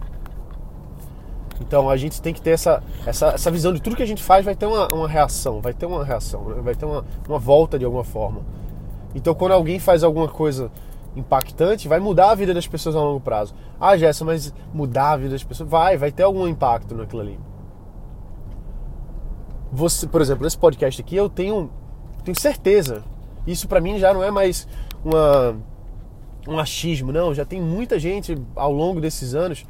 Então 1.60 1.88
a 1.88 1.96
gente 1.96 2.20
tem 2.20 2.34
que 2.34 2.42
ter 2.42 2.50
essa, 2.50 2.82
essa, 3.06 3.28
essa 3.28 3.50
visão 3.50 3.72
de 3.72 3.80
tudo 3.80 3.96
que 3.96 4.02
a 4.02 4.06
gente 4.06 4.22
faz 4.22 4.44
vai 4.44 4.54
ter 4.54 4.66
uma, 4.66 4.92
uma 4.92 5.08
reação, 5.08 5.60
vai 5.60 5.72
ter 5.72 5.86
uma 5.86 6.04
reação, 6.04 6.48
né? 6.48 6.60
vai 6.60 6.74
ter 6.74 6.84
uma, 6.84 7.04
uma 7.28 7.38
volta 7.38 7.78
de 7.78 7.84
alguma 7.84 8.04
forma. 8.04 8.42
Então 9.14 9.34
quando 9.34 9.52
alguém 9.52 9.78
faz 9.78 10.04
alguma 10.04 10.28
coisa 10.28 10.70
impactante, 11.16 11.88
vai 11.88 12.00
mudar 12.00 12.30
a 12.30 12.34
vida 12.34 12.52
das 12.52 12.66
pessoas 12.66 12.96
a 12.96 13.00
longo 13.00 13.20
prazo. 13.20 13.54
Ah, 13.80 13.96
Jéssica, 13.96 14.24
mas 14.24 14.52
mudar 14.72 15.12
a 15.12 15.16
vida 15.16 15.30
das 15.30 15.44
pessoas? 15.44 15.70
Vai, 15.70 15.96
vai 15.96 16.10
ter 16.12 16.24
algum 16.24 16.46
impacto 16.46 16.94
naquilo 16.94 17.22
ali 17.22 17.38
você, 19.74 20.06
por 20.06 20.20
exemplo, 20.20 20.44
nesse 20.44 20.56
podcast 20.56 21.00
aqui 21.00 21.16
eu 21.16 21.28
tenho, 21.28 21.68
tenho 22.24 22.38
certeza. 22.38 23.02
Isso 23.44 23.66
para 23.66 23.80
mim 23.80 23.98
já 23.98 24.14
não 24.14 24.22
é 24.22 24.30
mais 24.30 24.68
uma, 25.04 25.56
um 26.46 26.58
achismo, 26.58 27.10
não. 27.10 27.34
Já 27.34 27.44
tem 27.44 27.60
muita 27.60 27.98
gente 27.98 28.38
ao 28.54 28.72
longo 28.72 29.00
desses 29.00 29.34
anos, 29.34 29.66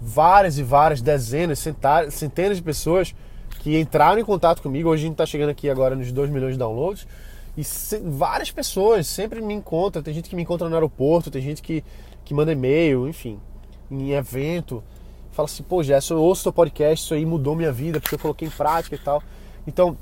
várias 0.00 0.58
e 0.58 0.64
várias, 0.64 1.00
dezenas, 1.00 1.64
centenas 2.10 2.56
de 2.56 2.62
pessoas 2.62 3.14
que 3.60 3.78
entraram 3.78 4.18
em 4.18 4.24
contato 4.24 4.60
comigo. 4.60 4.88
Hoje 4.88 5.04
a 5.04 5.06
gente 5.06 5.14
está 5.14 5.24
chegando 5.24 5.50
aqui 5.50 5.70
agora 5.70 5.94
nos 5.94 6.10
2 6.10 6.28
milhões 6.28 6.54
de 6.54 6.58
downloads. 6.58 7.06
E 7.56 7.62
se, 7.62 7.98
várias 8.00 8.50
pessoas 8.50 9.06
sempre 9.06 9.40
me 9.40 9.54
encontram. 9.54 10.02
Tem 10.02 10.12
gente 10.12 10.28
que 10.28 10.34
me 10.34 10.42
encontra 10.42 10.68
no 10.68 10.74
aeroporto, 10.74 11.30
tem 11.30 11.40
gente 11.40 11.62
que, 11.62 11.84
que 12.24 12.34
manda 12.34 12.50
e-mail, 12.50 13.08
enfim, 13.08 13.38
em 13.88 14.10
evento 14.10 14.82
fala 15.36 15.46
assim, 15.46 15.62
pô, 15.62 15.82
Gerson, 15.82 16.14
eu 16.14 16.22
ouço 16.22 16.42
seu 16.42 16.52
podcast, 16.52 17.04
isso 17.04 17.12
aí 17.12 17.26
mudou 17.26 17.54
minha 17.54 17.70
vida, 17.70 18.00
porque 18.00 18.14
eu 18.14 18.18
coloquei 18.18 18.48
em 18.48 18.50
prática 18.50 18.96
e 18.96 18.98
tal. 18.98 19.22
Então, 19.66 19.96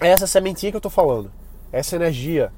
é 0.00 0.08
essa 0.08 0.26
sementinha 0.26 0.72
que 0.72 0.76
eu 0.76 0.80
tô 0.80 0.88
falando, 0.88 1.30
essa 1.70 1.94
energia. 1.94 2.50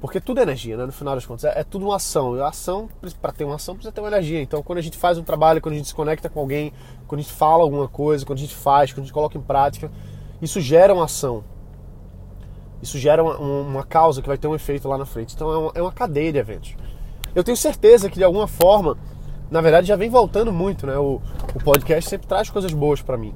Porque 0.00 0.20
tudo 0.20 0.38
é 0.40 0.42
energia, 0.42 0.76
né? 0.76 0.86
No 0.86 0.92
final 0.92 1.14
das 1.14 1.24
contas, 1.24 1.44
é, 1.44 1.60
é 1.60 1.64
tudo 1.64 1.86
uma 1.86 1.96
ação. 1.96 2.36
E 2.36 2.40
a 2.40 2.48
ação, 2.48 2.88
para 3.20 3.32
ter 3.32 3.44
uma 3.44 3.56
ação, 3.56 3.74
precisa 3.74 3.92
ter 3.92 4.00
uma 4.00 4.08
energia. 4.08 4.40
Então, 4.40 4.62
quando 4.62 4.78
a 4.78 4.82
gente 4.82 4.96
faz 4.96 5.18
um 5.18 5.24
trabalho, 5.24 5.60
quando 5.60 5.74
a 5.74 5.76
gente 5.76 5.88
se 5.88 5.94
conecta 5.94 6.28
com 6.28 6.40
alguém, 6.40 6.72
quando 7.06 7.20
a 7.20 7.22
gente 7.22 7.32
fala 7.32 7.62
alguma 7.62 7.88
coisa, 7.88 8.24
quando 8.24 8.38
a 8.38 8.42
gente 8.42 8.54
faz, 8.54 8.92
quando 8.92 9.00
a 9.00 9.06
gente 9.06 9.12
coloca 9.12 9.36
em 9.36 9.40
prática, 9.40 9.90
isso 10.42 10.60
gera 10.60 10.94
uma 10.94 11.04
ação. 11.04 11.44
Isso 12.80 12.98
gera 12.98 13.22
uma, 13.22 13.36
uma 13.38 13.84
causa 13.84 14.22
que 14.22 14.28
vai 14.28 14.38
ter 14.38 14.46
um 14.46 14.54
efeito 14.54 14.88
lá 14.88 14.96
na 14.96 15.04
frente. 15.04 15.34
Então, 15.34 15.52
é 15.52 15.58
uma, 15.58 15.72
é 15.76 15.82
uma 15.82 15.92
cadeia 15.92 16.32
de 16.32 16.38
eventos. 16.38 16.76
Eu 17.34 17.42
tenho 17.42 17.56
certeza 17.56 18.08
que, 18.08 18.18
de 18.18 18.24
alguma 18.24 18.46
forma, 18.46 18.96
na 19.50 19.60
verdade 19.60 19.86
já 19.86 19.96
vem 19.96 20.10
voltando 20.10 20.52
muito, 20.52 20.86
né? 20.86 20.96
O, 20.98 21.20
o 21.54 21.62
podcast 21.62 22.08
sempre 22.08 22.26
traz 22.26 22.50
coisas 22.50 22.72
boas 22.72 23.00
para 23.00 23.16
mim. 23.16 23.34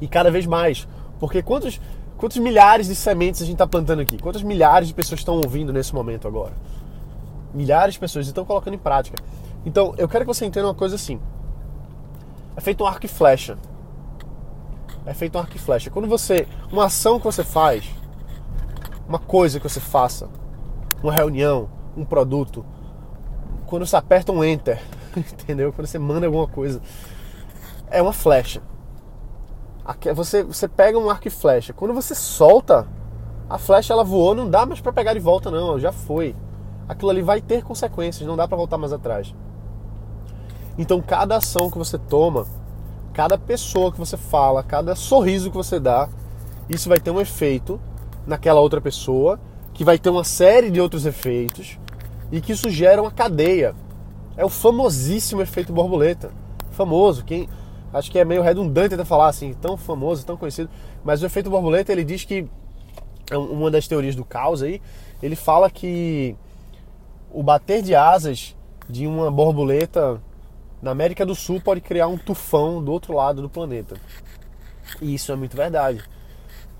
E 0.00 0.08
cada 0.08 0.30
vez 0.30 0.46
mais. 0.46 0.88
Porque 1.18 1.42
quantos, 1.42 1.80
quantos 2.16 2.38
milhares 2.38 2.86
de 2.86 2.94
sementes 2.94 3.42
a 3.42 3.44
gente 3.44 3.54
está 3.54 3.66
plantando 3.66 4.00
aqui? 4.00 4.18
Quantas 4.18 4.42
milhares 4.42 4.88
de 4.88 4.94
pessoas 4.94 5.20
estão 5.20 5.36
ouvindo 5.36 5.72
nesse 5.72 5.94
momento 5.94 6.26
agora? 6.26 6.52
Milhares 7.52 7.94
de 7.94 8.00
pessoas 8.00 8.26
estão 8.26 8.44
colocando 8.44 8.74
em 8.74 8.78
prática. 8.78 9.22
Então, 9.66 9.94
eu 9.98 10.08
quero 10.08 10.24
que 10.24 10.32
você 10.32 10.46
entenda 10.46 10.68
uma 10.68 10.74
coisa 10.74 10.94
assim. 10.94 11.20
É 12.56 12.60
feito 12.60 12.84
um 12.84 12.86
arco 12.86 13.04
e 13.04 13.08
flecha. 13.08 13.58
É 15.04 15.12
feito 15.12 15.36
um 15.36 15.40
arco 15.40 15.56
e 15.56 15.58
flecha. 15.58 15.90
Quando 15.90 16.08
você. 16.08 16.46
Uma 16.70 16.86
ação 16.86 17.18
que 17.18 17.24
você 17.24 17.42
faz, 17.42 17.84
uma 19.08 19.18
coisa 19.18 19.58
que 19.58 19.68
você 19.68 19.80
faça, 19.80 20.28
uma 21.02 21.12
reunião, 21.12 21.68
um 21.96 22.04
produto, 22.04 22.64
quando 23.68 23.86
você 23.86 23.96
aperta 23.96 24.32
um 24.32 24.42
enter, 24.42 24.82
entendeu? 25.16 25.72
Quando 25.72 25.86
você 25.86 25.98
manda 25.98 26.26
alguma 26.26 26.48
coisa, 26.48 26.80
é 27.90 28.00
uma 28.00 28.12
flecha. 28.12 28.62
Você, 30.14 30.42
você 30.42 30.68
pega 30.68 30.98
um 30.98 31.08
arco 31.08 31.28
e 31.28 31.30
flecha. 31.30 31.72
Quando 31.72 31.94
você 31.94 32.14
solta, 32.14 32.86
A 33.48 33.56
flecha 33.56 33.94
ela 33.94 34.04
voou, 34.04 34.34
não 34.34 34.48
dá 34.48 34.66
mais 34.66 34.78
para 34.78 34.92
pegar 34.92 35.14
de 35.14 35.20
volta 35.20 35.50
não, 35.50 35.78
já 35.78 35.90
foi. 35.90 36.36
Aquilo 36.86 37.10
ali 37.10 37.22
vai 37.22 37.40
ter 37.40 37.62
consequências, 37.62 38.28
não 38.28 38.36
dá 38.36 38.46
para 38.46 38.58
voltar 38.58 38.76
mais 38.76 38.92
atrás. 38.92 39.34
Então 40.76 41.00
cada 41.00 41.36
ação 41.36 41.70
que 41.70 41.78
você 41.78 41.96
toma, 41.96 42.46
cada 43.14 43.38
pessoa 43.38 43.90
que 43.90 43.98
você 43.98 44.18
fala, 44.18 44.62
cada 44.62 44.94
sorriso 44.94 45.50
que 45.50 45.56
você 45.56 45.80
dá, 45.80 46.10
isso 46.68 46.90
vai 46.90 47.00
ter 47.00 47.10
um 47.10 47.20
efeito 47.20 47.80
naquela 48.26 48.60
outra 48.60 48.82
pessoa, 48.82 49.40
que 49.72 49.82
vai 49.82 49.98
ter 49.98 50.10
uma 50.10 50.24
série 50.24 50.70
de 50.70 50.78
outros 50.78 51.06
efeitos 51.06 51.78
e 52.30 52.40
que 52.40 52.52
isso 52.52 52.70
gera 52.70 53.02
uma 53.02 53.10
cadeia. 53.10 53.74
É 54.36 54.44
o 54.44 54.48
famosíssimo 54.48 55.42
efeito 55.42 55.72
borboleta. 55.72 56.30
Famoso, 56.70 57.24
quem 57.24 57.48
acho 57.92 58.10
que 58.10 58.18
é 58.18 58.24
meio 58.24 58.42
redundante 58.42 58.94
até 58.94 59.04
falar 59.04 59.28
assim, 59.28 59.54
tão 59.54 59.76
famoso, 59.76 60.24
tão 60.24 60.36
conhecido, 60.36 60.70
mas 61.02 61.22
o 61.22 61.26
efeito 61.26 61.50
borboleta, 61.50 61.90
ele 61.90 62.04
diz 62.04 62.24
que 62.24 62.46
é 63.30 63.36
uma 63.36 63.70
das 63.70 63.88
teorias 63.88 64.14
do 64.14 64.24
caos 64.24 64.62
aí, 64.62 64.80
ele 65.22 65.36
fala 65.36 65.70
que 65.70 66.36
o 67.30 67.42
bater 67.42 67.82
de 67.82 67.94
asas 67.94 68.56
de 68.88 69.06
uma 69.06 69.30
borboleta 69.30 70.20
na 70.80 70.90
América 70.90 71.26
do 71.26 71.34
Sul 71.34 71.60
pode 71.60 71.80
criar 71.80 72.06
um 72.06 72.16
tufão 72.16 72.82
do 72.82 72.92
outro 72.92 73.12
lado 73.12 73.42
do 73.42 73.48
planeta. 73.48 73.96
E 75.02 75.14
isso 75.14 75.32
é 75.32 75.36
muito 75.36 75.56
verdade. 75.56 76.02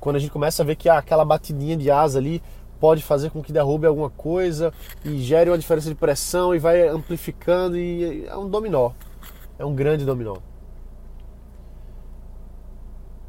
Quando 0.01 0.17
a 0.17 0.19
gente 0.19 0.31
começa 0.31 0.63
a 0.63 0.67
ver 0.67 0.77
que 0.77 0.89
ah, 0.89 0.99
aquela 0.99 1.25
batidinha 1.25 1.77
de 1.77 1.91
asa 1.91 2.19
ali 2.19 2.43
pode 2.81 3.03
fazer 3.03 3.31
com 3.31 3.43
que 3.43 3.53
derrube 3.53 3.87
alguma 3.87 4.11
coisa 4.11 4.73
e 5.05 5.19
gere 5.19 5.51
uma 5.51 5.59
diferença 5.59 5.89
de 5.89 5.95
pressão 5.95 6.55
e 6.55 6.59
vai 6.59 6.89
amplificando 6.89 7.77
e 7.77 8.27
é 8.27 8.37
um 8.37 8.49
dominó. 8.49 8.93
É 9.59 9.65
um 9.65 9.75
grande 9.75 10.05
dominó. 10.05 10.37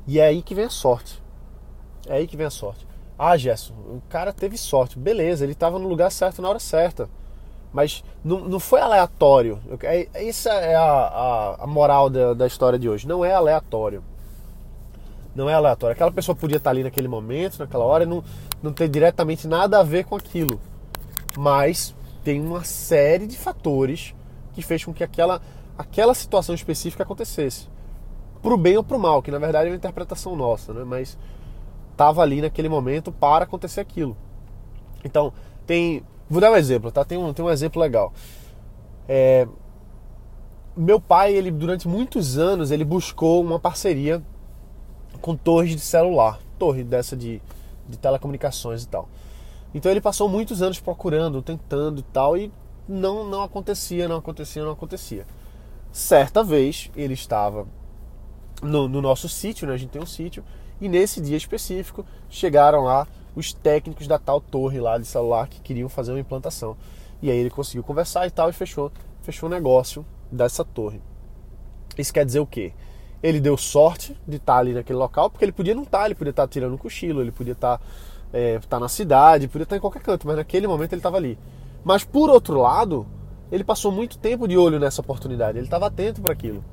E 0.08 0.20
é 0.20 0.26
aí 0.26 0.42
que 0.42 0.56
vem 0.56 0.66
a 0.66 0.70
sorte. 0.70 1.22
É 2.08 2.16
aí 2.16 2.28
que 2.28 2.38
vem 2.38 2.46
a 2.46 2.52
sorte. 2.52 2.88
Ah, 3.18 3.36
Gerson, 3.36 3.74
o 3.74 4.02
cara 4.10 4.32
teve 4.32 4.58
sorte. 4.58 4.98
Beleza, 4.98 5.44
ele 5.44 5.52
estava 5.52 5.78
no 5.78 5.88
lugar 5.88 6.12
certo 6.12 6.42
na 6.42 6.50
hora 6.50 6.60
certa. 6.60 7.10
Mas 7.72 8.04
não, 8.24 8.40
não 8.40 8.60
foi 8.60 8.82
aleatório. 8.82 9.60
É, 9.84 10.08
essa 10.14 10.50
é 10.52 10.76
a, 10.76 10.82
a, 10.82 11.64
a 11.64 11.68
moral 11.68 12.10
da, 12.10 12.34
da 12.34 12.48
história 12.48 12.80
de 12.80 12.90
hoje. 12.90 13.08
Não 13.08 13.24
é 13.24 13.34
aleatório. 13.34 14.04
Não 15.36 15.50
é 15.50 15.54
aleatório. 15.54 15.94
Aquela 15.94 16.12
pessoa 16.12 16.36
podia 16.36 16.58
estar 16.58 16.72
ali 16.72 16.84
naquele 16.84 17.08
momento, 17.08 17.60
naquela 17.60 17.84
hora, 17.84 18.04
e 18.04 18.08
não, 18.08 18.24
não 18.62 18.74
ter 18.74 18.88
diretamente 18.88 19.48
nada 19.48 19.80
a 19.80 19.84
ver 19.84 20.06
com 20.06 20.16
aquilo. 20.16 20.60
Mas 21.38 21.96
tem 22.24 22.42
uma 22.42 22.64
série 22.64 23.28
de 23.28 23.38
fatores 23.38 24.14
que 24.54 24.62
fez 24.62 24.84
com 24.84 24.94
que 24.94 25.04
aquela, 25.04 25.42
aquela 25.78 26.14
situação 26.14 26.54
específica 26.56 27.04
acontecesse. 27.04 27.68
Pro 28.42 28.58
bem 28.58 28.78
ou 28.78 28.84
pro 28.84 28.98
mal, 28.98 29.22
que 29.22 29.32
na 29.32 29.40
verdade 29.40 29.68
é 29.68 29.72
uma 29.72 29.78
interpretação 29.78 30.36
nossa, 30.36 30.74
né? 30.74 30.84
Mas 30.84 31.18
estava 31.92 32.22
ali 32.22 32.42
naquele 32.42 32.70
momento 32.70 33.12
para 33.12 33.44
acontecer 33.44 33.82
aquilo. 33.82 34.16
Então, 35.04 35.34
tem 35.66 36.04
Vou 36.30 36.40
dar 36.40 36.52
um 36.52 36.56
exemplo, 36.56 36.92
tá? 36.92 37.04
Tem 37.04 37.18
um, 37.18 37.34
tem 37.34 37.44
um 37.44 37.50
exemplo 37.50 37.82
legal. 37.82 38.14
É, 39.08 39.48
meu 40.78 41.02
pai, 41.02 41.34
ele 41.34 41.50
durante 41.50 41.88
muitos 41.88 42.38
anos, 42.38 42.70
ele 42.70 42.86
buscou 42.86 43.44
uma 43.44 43.60
parceria 43.60 44.22
com 45.22 45.36
torres 45.36 45.72
de 45.72 45.82
celular, 45.82 46.40
torre 46.58 46.84
dessa 46.84 47.16
de, 47.16 47.42
de 47.88 47.98
telecomunicações 47.98 48.84
e 48.84 48.88
tal. 48.88 49.08
Então 49.74 49.92
ele 49.92 50.02
passou 50.02 50.28
muitos 50.28 50.62
anos 50.62 50.80
procurando, 50.80 51.42
tentando 51.42 52.00
e 52.00 52.04
tal, 52.04 52.38
e 52.38 52.52
não, 52.88 53.24
não 53.28 53.44
acontecia, 53.44 54.08
não 54.08 54.18
acontecia, 54.18 54.64
não 54.64 54.72
acontecia. 54.72 55.26
Certa 55.92 56.44
vez 56.44 56.90
ele 56.96 57.14
estava 57.14 57.68
no, 58.62 58.88
no 58.88 59.02
nosso 59.02 59.30
sítio, 59.30 59.68
né? 59.68 59.74
A 59.74 59.78
gente 59.78 59.92
tem 59.92 60.02
um 60.02 60.08
sítio, 60.08 60.44
e 60.82 60.90
nesse 60.90 61.22
dia 61.22 61.38
específico 61.38 62.06
chegaram 62.30 62.84
lá 62.84 63.08
os 63.36 63.54
técnicos 63.54 64.08
da 64.08 64.18
tal 64.18 64.42
torre 64.42 64.80
lá 64.80 64.98
de 64.98 65.06
celular 65.06 65.48
que 65.48 65.62
queriam 65.62 65.90
fazer 65.90 66.12
uma 66.12 66.20
implantação. 66.20 66.76
E 67.22 67.30
aí 67.30 67.38
ele 67.38 67.50
conseguiu 67.50 67.84
conversar 67.84 68.26
e 68.26 68.32
tal 68.32 68.50
e 68.50 68.54
fechou, 68.54 68.92
fechou 69.22 69.48
o 69.48 69.52
negócio 69.52 70.06
dessa 70.32 70.64
torre. 70.64 71.02
Isso 71.98 72.14
quer 72.14 72.26
dizer 72.26 72.40
o 72.40 72.48
quê? 72.48 72.74
Ele 73.22 73.40
deu 73.40 73.58
sorte 73.58 74.16
de 74.28 74.38
estar 74.38 74.58
ali 74.58 74.74
naquele 74.74 74.98
local, 74.98 75.30
porque 75.30 75.44
ele 75.44 75.52
podia 75.52 75.76
não 75.76 75.84
estar, 75.84 76.06
ele 76.06 76.16
podia 76.16 76.32
estar 76.32 76.48
tirando 76.48 76.74
um 76.74 76.78
cochilo, 76.78 77.22
ele 77.22 77.32
podia 77.32 77.54
estar, 77.54 77.82
é, 78.32 78.56
estar 78.56 78.80
na 78.80 78.88
cidade, 78.88 79.48
podia 79.48 79.64
estar 79.64 79.76
em 79.76 79.80
qualquer 79.80 80.02
canto, 80.02 80.26
mas 80.26 80.38
naquele 80.38 80.68
momento 80.68 80.94
ele 80.94 81.00
estava 81.00 81.18
ali. 81.18 81.38
Mas 81.84 82.04
por 82.04 82.30
outro 82.30 82.62
lado, 82.62 83.06
ele 83.52 83.64
passou 83.64 83.92
muito 83.92 84.18
tempo 84.18 84.48
de 84.48 84.58
olho 84.58 84.80
nessa 84.80 85.02
oportunidade, 85.02 85.58
ele 85.58 85.68
estava 85.68 85.88
atento 85.88 86.22
para 86.22 86.32
aquilo. 86.32 86.64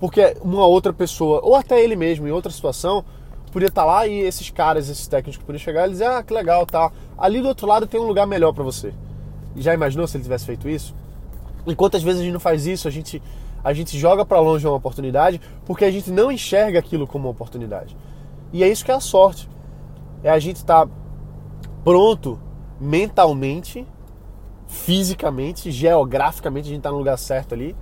Porque 0.00 0.36
uma 0.42 0.66
outra 0.66 0.92
pessoa, 0.92 1.40
ou 1.42 1.56
até 1.56 1.82
ele 1.82 1.96
mesmo, 1.96 2.26
em 2.26 2.30
outra 2.30 2.50
situação, 2.52 3.04
podia 3.48 3.68
estar 3.68 3.82
tá 3.82 3.86
lá 3.86 4.06
e 4.06 4.20
esses 4.20 4.50
caras, 4.50 4.88
esses 4.88 5.06
técnicos 5.06 5.44
podiam 5.44 5.58
chegar 5.58 5.86
e 5.86 5.90
dizer, 5.90 6.06
ah, 6.06 6.22
que 6.22 6.32
legal, 6.32 6.64
tá. 6.64 6.92
Ali 7.16 7.40
do 7.40 7.48
outro 7.48 7.66
lado 7.66 7.86
tem 7.86 8.00
um 8.00 8.06
lugar 8.06 8.26
melhor 8.26 8.52
para 8.52 8.62
você. 8.62 8.92
Já 9.56 9.74
imaginou 9.74 10.06
se 10.06 10.16
ele 10.16 10.24
tivesse 10.24 10.46
feito 10.46 10.68
isso? 10.68 10.94
E 11.66 11.74
quantas 11.74 12.02
vezes 12.02 12.20
a 12.20 12.24
gente 12.24 12.32
não 12.32 12.40
faz 12.40 12.66
isso? 12.66 12.86
A 12.86 12.90
gente, 12.90 13.20
a 13.62 13.72
gente 13.72 13.98
joga 13.98 14.24
para 14.24 14.40
longe 14.40 14.66
uma 14.66 14.76
oportunidade 14.76 15.40
porque 15.64 15.84
a 15.84 15.90
gente 15.90 16.10
não 16.10 16.30
enxerga 16.30 16.78
aquilo 16.78 17.06
como 17.06 17.24
uma 17.24 17.30
oportunidade. 17.30 17.96
E 18.52 18.62
é 18.62 18.68
isso 18.68 18.84
que 18.84 18.90
é 18.90 18.94
a 18.94 19.00
sorte. 19.00 19.48
É 20.22 20.30
a 20.30 20.38
gente 20.38 20.56
estar 20.56 20.86
tá 20.86 20.92
pronto 21.84 22.40
mentalmente, 22.80 23.86
fisicamente, 24.66 25.70
geograficamente, 25.70 26.66
a 26.66 26.70
gente 26.70 26.78
está 26.78 26.90
no 26.90 26.98
lugar 26.98 27.18
certo 27.18 27.54
ali 27.54 27.76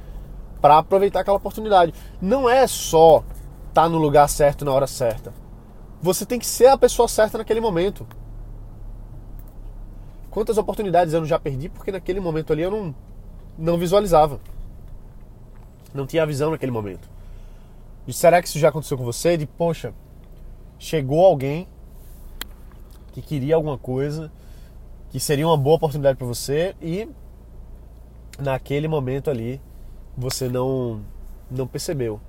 para 0.61 0.78
aproveitar 0.78 1.21
aquela 1.21 1.37
oportunidade. 1.37 1.92
Não 2.21 2.49
é 2.49 2.66
só 2.66 3.18
estar 3.68 3.83
tá 3.83 3.88
no 3.88 3.99
lugar 3.99 4.28
certo 4.28 4.64
na 4.64 4.73
hora 4.73 4.87
certa 4.87 5.33
você 6.00 6.26
tem 6.26 6.38
que 6.38 6.47
ser 6.47 6.66
a 6.66 6.78
pessoa 6.78 7.09
certa 7.09 7.38
naquele 7.38 7.61
momento. 7.61 8.06
Quantas 10.30 10.59
oportunidades 10.59 11.14
eu 11.14 11.25
já 11.25 11.38
perdi 11.38 11.68
porque 11.68 11.90
naquele 11.90 12.21
momento 12.21 12.52
ali 12.52 12.62
eu 12.62 12.71
não, 12.71 12.95
não 13.59 13.78
visualizava. 13.78 14.40
Não 15.94 16.06
tinha 16.06 16.26
visão 16.26 16.50
naquele 16.50 16.72
momento. 16.72 17.08
E 18.06 18.12
será 18.12 18.40
que 18.40 18.48
isso 18.48 18.58
já 18.58 18.68
aconteceu 18.68 18.96
com 18.96 19.04
você? 19.04 19.36
De, 19.36 19.46
poxa, 19.46 19.92
chegou 20.78 21.24
alguém 21.24 21.66
que 23.12 23.22
queria 23.22 23.54
alguma 23.54 23.78
coisa, 23.78 24.30
que 25.10 25.18
seria 25.18 25.46
uma 25.46 25.56
boa 25.56 25.76
oportunidade 25.76 26.18
para 26.18 26.26
você 26.26 26.74
e 26.80 27.08
naquele 28.38 28.86
momento 28.86 29.30
ali 29.30 29.60
você 30.16 30.48
não 30.48 31.02
não 31.50 31.66
percebeu. 31.66 32.20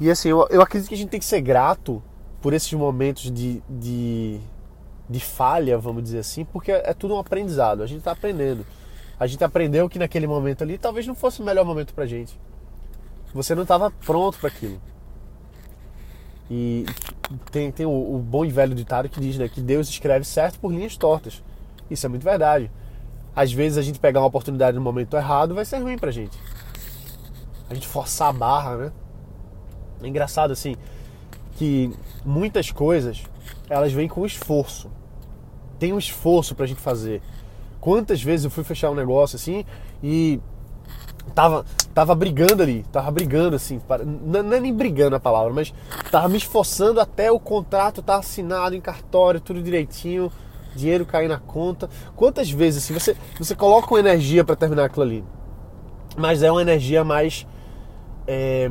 E 0.00 0.10
assim, 0.10 0.30
eu, 0.30 0.46
eu 0.50 0.60
acredito 0.60 0.88
que 0.88 0.94
a 0.94 0.98
gente 0.98 1.10
tem 1.10 1.20
que 1.20 1.26
ser 1.26 1.40
grato 1.40 2.02
por 2.40 2.52
esses 2.52 2.72
momentos 2.72 3.30
de, 3.30 3.62
de, 3.68 4.40
de 5.08 5.20
falha, 5.20 5.78
vamos 5.78 6.02
dizer 6.02 6.18
assim, 6.18 6.44
porque 6.44 6.72
é, 6.72 6.90
é 6.90 6.94
tudo 6.94 7.14
um 7.14 7.18
aprendizado. 7.18 7.82
A 7.82 7.86
gente 7.86 7.98
está 7.98 8.12
aprendendo. 8.12 8.66
A 9.18 9.26
gente 9.26 9.42
aprendeu 9.44 9.88
que 9.88 9.98
naquele 9.98 10.26
momento 10.26 10.62
ali 10.62 10.78
talvez 10.78 11.06
não 11.06 11.14
fosse 11.14 11.40
o 11.40 11.44
melhor 11.44 11.64
momento 11.64 11.94
pra 11.94 12.06
gente. 12.06 12.38
Você 13.34 13.54
não 13.54 13.62
estava 13.62 13.90
pronto 13.90 14.38
para 14.38 14.48
aquilo. 14.48 14.80
E 16.50 16.84
tem, 17.50 17.70
tem 17.70 17.86
o, 17.86 17.90
o, 17.90 18.18
bom 18.18 18.44
e 18.44 18.50
velho 18.50 18.74
ditado 18.74 19.08
que 19.08 19.20
diz 19.20 19.38
né, 19.38 19.48
que 19.48 19.60
Deus 19.60 19.88
escreve 19.88 20.24
certo 20.24 20.58
por 20.58 20.70
linhas 20.70 20.96
tortas. 20.96 21.42
Isso 21.90 22.04
é 22.04 22.08
muito 22.08 22.24
verdade. 22.24 22.70
Às 23.34 23.52
vezes 23.52 23.78
a 23.78 23.82
gente 23.82 23.98
pegar 23.98 24.20
uma 24.20 24.26
oportunidade 24.26 24.76
no 24.76 24.82
momento 24.82 25.16
errado 25.16 25.54
vai 25.54 25.64
ser 25.64 25.78
ruim 25.78 25.96
pra 25.96 26.10
gente. 26.10 26.38
A 27.70 27.74
gente 27.74 27.88
forçar 27.88 28.28
a 28.28 28.32
barra, 28.32 28.76
né? 28.76 28.92
É 30.02 30.08
engraçado 30.08 30.52
assim 30.52 30.76
que 31.56 31.90
muitas 32.24 32.70
coisas 32.70 33.22
elas 33.70 33.92
vêm 33.92 34.08
com 34.08 34.26
esforço. 34.26 34.90
Tem 35.78 35.92
um 35.92 35.98
esforço 35.98 36.54
pra 36.54 36.66
gente 36.66 36.80
fazer. 36.80 37.22
Quantas 37.82 38.22
vezes 38.22 38.44
eu 38.44 38.50
fui 38.50 38.62
fechar 38.62 38.92
um 38.92 38.94
negócio 38.94 39.34
assim 39.34 39.64
e 40.00 40.38
tava, 41.34 41.66
tava 41.92 42.14
brigando 42.14 42.62
ali, 42.62 42.84
tava 42.92 43.10
brigando 43.10 43.56
assim, 43.56 43.80
não 44.24 44.52
é 44.52 44.60
nem 44.60 44.72
brigando 44.72 45.16
a 45.16 45.20
palavra, 45.20 45.52
mas 45.52 45.74
tava 46.08 46.28
me 46.28 46.38
esforçando 46.38 47.00
até 47.00 47.32
o 47.32 47.40
contrato 47.40 47.98
estar 47.98 48.12
tá 48.12 48.18
assinado 48.20 48.76
em 48.76 48.80
cartório, 48.80 49.40
tudo 49.40 49.60
direitinho, 49.60 50.30
dinheiro 50.76 51.04
cair 51.04 51.26
na 51.26 51.40
conta. 51.40 51.90
Quantas 52.14 52.48
vezes 52.48 52.84
assim 52.84 52.94
você, 52.94 53.16
você 53.36 53.56
coloca 53.56 53.92
uma 53.92 53.98
energia 53.98 54.44
para 54.44 54.54
terminar 54.54 54.84
aquilo 54.84 55.02
ali, 55.02 55.24
mas 56.16 56.44
é 56.44 56.52
uma 56.52 56.62
energia 56.62 57.02
mais 57.02 57.44
é, 58.28 58.70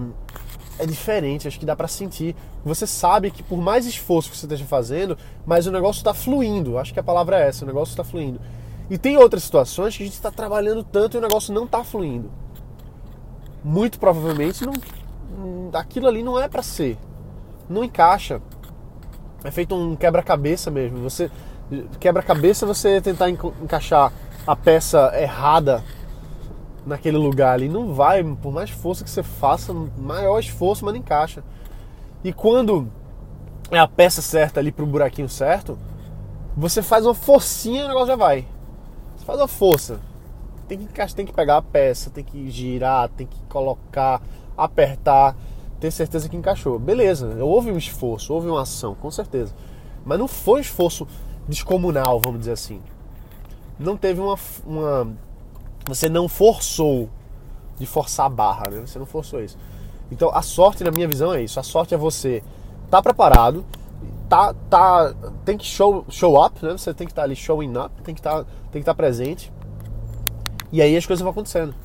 é 0.80 0.86
diferente, 0.86 1.50
acho 1.50 1.60
que 1.60 1.66
dá 1.66 1.76
para 1.76 1.90
sentir. 1.90 2.34
Você 2.64 2.88
sabe 2.88 3.30
que 3.30 3.44
por 3.44 3.58
mais 3.58 3.86
esforço 3.86 4.32
que 4.32 4.38
você 4.38 4.46
esteja 4.46 4.64
fazendo, 4.64 5.18
mas 5.46 5.68
o 5.68 5.72
negócio 5.72 6.00
está 6.00 6.14
fluindo. 6.14 6.78
Acho 6.78 6.94
que 6.94 7.00
a 7.02 7.04
palavra 7.04 7.42
é 7.42 7.50
essa, 7.50 7.66
o 7.66 7.68
negócio 7.68 7.92
está 7.92 8.06
fluindo. 8.06 8.40
E 8.90 8.98
tem 8.98 9.18
outras 9.18 9.44
situações 9.44 9.96
que 9.96 10.04
a 10.04 10.06
gente 10.06 10.16
está 10.16 10.32
trabalhando 10.32 10.84
tanto 10.84 11.16
e 11.16 11.20
o 11.20 11.22
negócio 11.22 11.54
não 11.54 11.66
está 11.66 11.84
fluindo. 11.84 12.30
Muito 13.64 14.00
provavelmente 14.00 14.66
não, 14.66 14.74
aquilo 15.74 16.08
ali 16.08 16.24
não 16.24 16.40
é 16.40 16.48
para 16.48 16.64
ser. 16.64 16.98
Não 17.70 17.84
encaixa. 17.84 18.42
É 19.44 19.52
feito 19.52 19.76
um 19.76 19.96
quebra-cabeça 19.96 20.70
mesmo. 20.70 21.00
Você 21.00 21.32
quebra-cabeça 22.00 22.66
você 22.66 23.00
tentar 23.00 23.30
encaixar 23.30 24.12
a 24.46 24.56
peça 24.56 25.12
errada 25.20 25.84
naquele 26.86 27.18
lugar 27.18 27.54
ali. 27.54 27.70
Não 27.70 27.94
vai, 27.94 28.24
por 28.24 28.52
mais 28.52 28.70
força 28.70 29.04
que 29.04 29.10
você 29.10 29.24
faça, 29.24 29.74
maior 29.98 30.40
esforço, 30.40 30.84
mas 30.84 30.94
não 30.94 31.00
encaixa. 31.00 31.44
E 32.24 32.34
quando 32.34 32.88
é 33.72 33.80
a 33.80 33.88
peça 33.88 34.22
certa 34.22 34.60
ali 34.60 34.72
pro 34.72 34.86
buraquinho 34.86 35.30
certo, 35.30 35.78
você 36.56 36.82
faz 36.82 37.06
uma 37.06 37.14
forcinha 37.14 37.82
e 37.82 37.86
o 37.86 37.88
negócio 37.88 38.08
já 38.08 38.16
vai. 38.16 38.46
Você 39.22 39.26
faz 39.26 39.40
uma 39.40 39.48
força. 39.48 40.00
Tem 40.68 40.80
que, 40.80 41.14
tem 41.14 41.26
que 41.28 41.34
pegar 41.34 41.58
a 41.58 41.62
peça, 41.62 42.10
tem 42.10 42.24
que 42.24 42.50
girar, 42.50 43.08
tem 43.10 43.28
que 43.28 43.40
colocar, 43.44 44.20
apertar, 44.58 45.36
ter 45.80 45.92
certeza 45.92 46.28
que 46.28 46.36
encaixou. 46.36 46.80
Beleza, 46.80 47.38
houve 47.44 47.72
um 47.72 47.78
esforço, 47.78 48.34
houve 48.34 48.48
uma 48.48 48.64
ação, 48.64 48.96
com 48.96 49.12
certeza. 49.12 49.54
Mas 50.04 50.18
não 50.18 50.28
foi 50.28 50.60
um 50.60 50.62
esforço 50.62 51.08
descomunal, 51.48 52.20
vamos 52.24 52.40
dizer 52.40 52.54
assim. 52.54 52.82
Não 53.78 53.96
teve 53.96 54.20
uma, 54.20 54.40
uma. 54.66 55.08
Você 55.86 56.10
não 56.10 56.28
forçou 56.28 57.08
de 57.78 57.86
forçar 57.86 58.26
a 58.26 58.30
barra, 58.30 58.72
né? 58.72 58.82
Você 58.82 58.98
não 58.98 59.06
forçou 59.06 59.44
isso. 59.44 59.58
Então 60.12 60.32
a 60.34 60.42
sorte, 60.42 60.84
na 60.84 60.90
minha 60.90 61.08
visão, 61.08 61.32
é 61.32 61.44
isso. 61.44 61.60
A 61.60 61.64
sorte 61.64 61.94
é 61.94 61.98
você 61.98 62.42
tá 62.90 63.00
preparado, 63.04 63.64
tá, 64.32 64.54
tá, 64.70 65.14
tem 65.44 65.58
que 65.58 65.66
show, 65.66 66.06
show 66.08 66.42
up, 66.42 66.66
né? 66.66 66.72
Você 66.72 66.94
tem 66.94 67.06
que 67.06 67.12
estar 67.12 67.24
tá 67.24 67.26
ali 67.26 67.36
showing 67.36 67.78
up, 67.78 68.02
tem 68.02 68.16
que 68.16 68.22
tá, 68.22 68.46
estar 68.74 68.82
tá 68.82 68.96
presente. 68.96 69.52
E 70.72 70.82
aí 70.82 70.96
as 70.96 71.06
coisas 71.06 71.22
vão 71.22 71.32
acontecendo. 71.32 71.76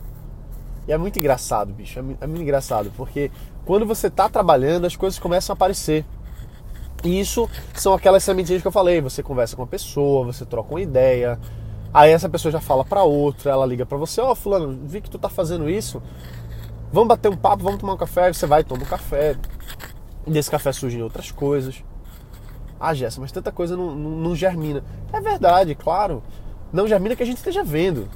E 0.87 0.93
é 0.93 0.97
muito 0.97 1.19
engraçado, 1.19 1.73
bicho. 1.73 1.99
É, 1.99 2.03
é 2.21 2.27
muito 2.29 2.43
engraçado, 2.43 2.93
porque 2.97 3.33
quando 3.65 3.85
você 3.85 4.09
tá 4.09 4.29
trabalhando, 4.29 4.87
as 4.87 4.95
coisas 4.95 5.19
começam 5.19 5.53
a 5.53 5.55
aparecer. 5.55 6.05
E 7.03 7.19
isso 7.19 7.51
são 7.75 7.93
aquelas 7.93 8.23
sementinhas 8.23 8.63
que 8.63 8.69
eu 8.69 8.73
falei. 8.73 9.01
Você 9.01 9.25
conversa 9.25 9.57
com 9.57 9.63
uma 9.63 9.69
pessoa, 9.69 10.25
você 10.25 10.47
troca 10.47 10.71
uma 10.71 10.81
ideia. 10.81 11.41
Aí 11.93 12.13
essa 12.13 12.29
pessoa 12.29 12.53
já 12.53 12.61
fala 12.61 12.85
para 12.85 13.03
outra, 13.03 13.51
ela 13.51 13.67
liga 13.67 13.85
para 13.85 13.99
você, 13.99 14.21
ó, 14.21 14.31
oh, 14.31 14.35
fulano, 14.37 14.79
vi 14.85 15.01
que 15.01 15.11
tu 15.11 15.19
tá 15.19 15.29
fazendo 15.29 15.69
isso. 15.69 16.01
Vamos 16.93 17.09
bater 17.09 17.29
um 17.29 17.37
papo, 17.37 17.65
vamos 17.65 17.81
tomar 17.81 17.95
um 17.95 17.97
café. 17.97 18.33
Você 18.33 18.47
vai, 18.47 18.63
toma 18.63 18.85
um 18.85 18.87
café. 18.87 19.35
Desse 20.25 20.49
café 20.49 20.71
surgem 20.71 21.03
outras 21.03 21.33
coisas. 21.33 21.83
Ah, 22.79 22.95
Jéssica, 22.95 23.23
mas 23.23 23.33
tanta 23.33 23.51
coisa 23.51 23.77
não, 23.77 23.95
não, 23.95 24.11
não, 24.11 24.37
germina. 24.37 24.85
É 25.13 25.21
verdade, 25.21 25.75
claro. 25.75 26.23
Não 26.73 26.87
germina 26.87 27.17
que 27.17 27.23
a 27.23 27.27
gente 27.27 27.39
esteja 27.39 27.65
vendo. 27.65 28.09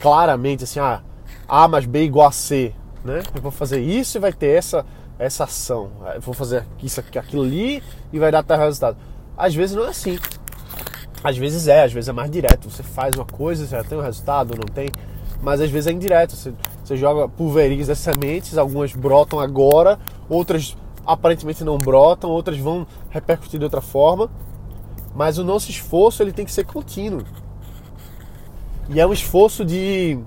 Claramente, 0.00 0.64
assim, 0.64 0.78
ah, 0.78 1.02
A 1.48 1.66
mais 1.66 1.84
B 1.86 2.04
igual 2.04 2.28
a 2.28 2.32
C. 2.32 2.74
Né? 3.04 3.22
Eu 3.34 3.42
vou 3.42 3.50
fazer 3.50 3.80
isso 3.80 4.18
e 4.18 4.20
vai 4.20 4.32
ter 4.32 4.56
essa, 4.56 4.84
essa 5.18 5.44
ação. 5.44 5.90
Eu 6.14 6.20
vou 6.20 6.34
fazer 6.34 6.64
isso 6.82 7.00
aqui, 7.00 7.18
aquilo 7.18 7.42
ali 7.42 7.82
e 8.12 8.18
vai 8.18 8.30
dar 8.30 8.42
tal 8.42 8.58
resultado. 8.58 8.96
Às 9.36 9.54
vezes 9.54 9.74
não 9.74 9.86
é 9.86 9.88
assim. 9.88 10.18
Às 11.22 11.36
vezes 11.36 11.68
é, 11.68 11.84
às 11.84 11.92
vezes 11.92 12.08
é 12.08 12.12
mais 12.12 12.30
direto. 12.30 12.70
Você 12.70 12.82
faz 12.82 13.14
uma 13.14 13.24
coisa, 13.24 13.66
você 13.66 13.76
já 13.76 13.84
tem 13.84 13.98
um 13.98 14.02
resultado, 14.02 14.54
não 14.54 14.72
tem. 14.72 14.90
Mas 15.42 15.60
às 15.60 15.70
vezes 15.70 15.86
é 15.86 15.92
indireto. 15.92 16.36
Você, 16.36 16.52
você 16.84 16.96
joga, 16.96 17.28
pulveriza 17.28 17.94
sementes, 17.94 18.56
algumas 18.56 18.92
brotam 18.92 19.40
agora, 19.40 19.98
outras 20.28 20.76
aparentemente 21.06 21.64
não 21.64 21.78
brotam, 21.78 22.30
outras 22.30 22.58
vão 22.58 22.86
repercutir 23.10 23.58
de 23.58 23.64
outra 23.64 23.80
forma, 23.80 24.30
mas 25.14 25.38
o 25.38 25.44
nosso 25.44 25.70
esforço 25.70 26.22
ele 26.22 26.32
tem 26.32 26.44
que 26.44 26.52
ser 26.52 26.64
contínuo. 26.64 27.22
E 28.88 29.00
é 29.00 29.06
um 29.06 29.12
esforço 29.12 29.64
de, 29.64 30.18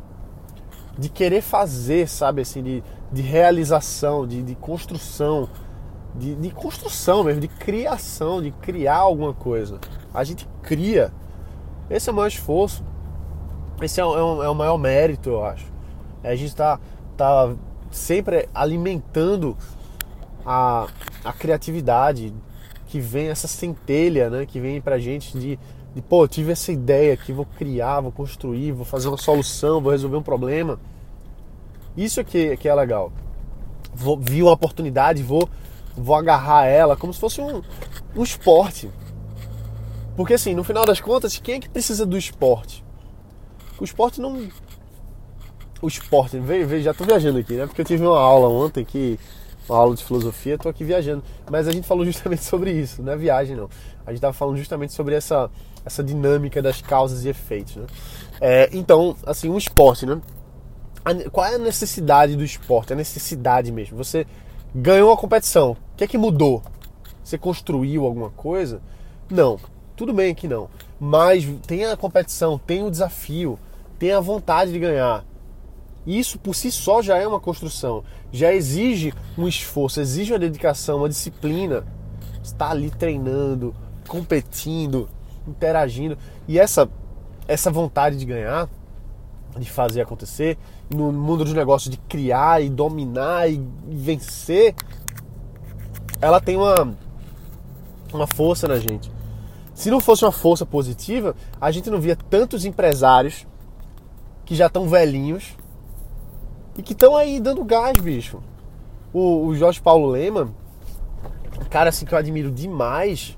de 0.97 1.09
querer 1.09 1.41
fazer, 1.41 2.07
sabe, 2.07 2.41
assim, 2.41 2.63
de, 2.63 2.83
de 3.11 3.21
realização, 3.21 4.25
de, 4.25 4.41
de 4.41 4.55
construção, 4.55 5.49
de, 6.15 6.35
de 6.35 6.49
construção 6.51 7.23
mesmo, 7.23 7.41
de 7.41 7.47
criação, 7.47 8.41
de 8.41 8.51
criar 8.51 8.97
alguma 8.97 9.33
coisa. 9.33 9.79
A 10.13 10.23
gente 10.23 10.47
cria. 10.61 11.11
Esse 11.89 12.09
é 12.09 12.13
o 12.13 12.15
maior 12.15 12.27
esforço. 12.27 12.83
Esse 13.81 13.99
é, 13.99 14.05
o, 14.05 14.43
é 14.43 14.49
o 14.49 14.55
maior 14.55 14.77
mérito, 14.77 15.29
eu 15.29 15.43
acho. 15.43 15.65
É 16.23 16.31
a 16.31 16.35
gente 16.35 16.49
está 16.49 16.79
tá 17.17 17.53
sempre 17.91 18.47
alimentando 18.53 19.57
a, 20.45 20.88
a 21.23 21.33
criatividade, 21.33 22.33
que 22.88 23.00
vem 23.00 23.29
essa 23.29 23.47
centelha, 23.47 24.29
né, 24.29 24.45
que 24.45 24.59
vem 24.59 24.79
pra 24.79 25.00
gente 25.00 25.38
de, 25.38 25.57
de, 25.95 26.01
pô, 26.01 26.27
tive 26.27 26.51
essa 26.51 26.71
ideia 26.71 27.13
aqui, 27.13 27.33
vou 27.33 27.45
criar, 27.45 28.01
vou 28.01 28.12
construir, 28.12 28.71
vou 28.71 28.85
fazer 28.85 29.07
uma 29.07 29.17
solução, 29.17 29.81
vou 29.81 29.91
resolver 29.91 30.17
um 30.17 30.23
problema. 30.23 30.79
Isso 31.95 32.19
aqui 32.19 32.49
é 32.49 32.58
que 32.58 32.67
é 32.67 32.75
legal. 32.75 33.12
Vou, 33.93 34.17
vi 34.17 34.41
uma 34.41 34.51
oportunidade, 34.51 35.23
vou, 35.23 35.49
vou 35.95 36.15
agarrar 36.15 36.65
ela 36.65 36.95
como 36.95 37.13
se 37.13 37.19
fosse 37.19 37.41
um, 37.41 37.62
um 38.15 38.23
esporte. 38.23 38.89
Porque 40.15 40.36
assim, 40.36 40.53
no 40.53 40.63
final 40.63 40.86
das 40.86 40.99
contas, 40.99 41.38
quem 41.38 41.56
é 41.56 41.60
que 41.60 41.69
precisa 41.69 42.06
do 42.06 42.17
esporte? 42.17 42.84
O 43.79 43.84
esporte 43.84 44.21
não. 44.21 44.47
O 45.82 45.88
esporte, 45.88 46.39
veja, 46.39 46.79
já 46.79 46.91
estou 46.91 47.06
viajando 47.06 47.39
aqui, 47.39 47.53
né? 47.53 47.65
Porque 47.65 47.82
eu 47.82 47.86
tive 47.86 48.06
uma 48.06 48.19
aula 48.19 48.47
ontem 48.47 48.86
que 48.86 49.19
uma 49.67 49.78
aula 49.78 49.95
de 49.95 50.04
filosofia, 50.04 50.56
estou 50.56 50.69
aqui 50.69 50.84
viajando. 50.84 51.23
Mas 51.49 51.67
a 51.67 51.71
gente 51.71 51.88
falou 51.88 52.06
justamente 52.08 52.43
sobre 52.43 52.71
isso, 52.71 53.02
não 53.02 53.13
é 53.13 53.17
viagem 53.17 53.56
não. 53.56 53.69
A 54.06 54.10
gente 54.10 54.17
estava 54.17 54.34
falando 54.34 54.58
justamente 54.58 54.93
sobre 54.93 55.15
essa, 55.15 55.49
essa 55.86 56.04
dinâmica 56.04 56.62
das 56.62 56.82
causas 56.82 57.26
e 57.26 57.30
efeitos. 57.30 57.76
Né? 57.76 57.86
É, 58.41 58.69
então, 58.73 59.15
assim, 59.26 59.49
um 59.49 59.58
esporte, 59.58 60.06
né? 60.06 60.21
qual 61.32 61.45
é 61.45 61.56
a 61.56 61.60
necessidade 61.60 62.36
do 62.36 62.43
esporte? 62.43 62.93
A 62.93 62.95
necessidade 62.95 63.71
mesmo. 63.71 63.97
Você 63.97 64.26
ganhou 64.73 65.12
a 65.12 65.17
competição. 65.17 65.71
O 65.71 65.97
que 65.97 66.04
é 66.04 66.08
que 66.08 66.17
mudou? 66.17 66.62
Você 67.23 67.38
construiu 67.38 68.06
alguma 68.06 68.30
coisa? 68.30 68.82
Não. 69.30 69.60
Tudo 69.95 70.13
bem 70.13 70.34
que 70.34 70.47
não. 70.47 70.69
Mas 70.99 71.45
tem 71.67 71.86
a 71.86 71.97
competição, 71.97 72.58
tem 72.58 72.84
o 72.84 72.89
desafio, 72.89 73.60
tem 73.99 74.12
a 74.12 74.19
vontade 74.19 74.71
de 74.71 74.80
ganhar. 74.80 75.23
Isso 76.05 76.37
por 76.37 76.53
si 76.53 76.71
só 76.71 77.01
já 77.01 77.17
é 77.17 77.27
uma 77.27 77.39
construção, 77.39 78.03
já 78.31 78.53
exige 78.53 79.13
um 79.37 79.47
esforço, 79.47 80.01
exige 80.01 80.33
uma 80.33 80.39
dedicação, 80.39 80.97
uma 80.97 81.09
disciplina. 81.09 81.85
Está 82.43 82.71
ali 82.71 82.89
treinando, 82.89 83.73
competindo, 84.07 85.07
interagindo. 85.47 86.17
E 86.47 86.59
essa, 86.59 86.89
essa 87.47 87.71
vontade 87.71 88.17
de 88.17 88.25
ganhar, 88.25 88.69
de 89.57 89.69
fazer 89.69 90.01
acontecer, 90.01 90.57
no 90.89 91.11
mundo 91.11 91.45
dos 91.45 91.53
negócios 91.53 91.89
de 91.89 91.97
criar 91.97 92.61
e 92.61 92.69
dominar 92.69 93.49
e 93.49 93.61
vencer, 93.87 94.75
ela 96.19 96.41
tem 96.41 96.57
uma, 96.57 96.95
uma 98.13 98.27
força 98.27 98.67
na 98.67 98.77
gente. 98.77 99.11
Se 99.73 99.89
não 99.89 99.99
fosse 99.99 100.23
uma 100.25 100.31
força 100.31 100.65
positiva, 100.65 101.35
a 101.59 101.71
gente 101.71 101.89
não 101.89 101.99
via 101.99 102.15
tantos 102.15 102.65
empresários 102.65 103.47
que 104.45 104.53
já 104.53 104.67
estão 104.67 104.87
velhinhos 104.87 105.55
e 106.77 106.81
que 106.81 106.93
estão 106.93 107.15
aí 107.15 107.39
dando 107.39 107.63
gás, 107.63 107.97
bicho. 107.97 108.41
O, 109.13 109.45
o 109.47 109.55
Jorge 109.55 109.79
Paulo 109.79 110.07
Lema, 110.07 110.49
cara 111.73 111.89
assim 111.89 112.05
que 112.05 112.13
eu 112.13 112.17
admiro 112.19 112.51
demais, 112.51 113.36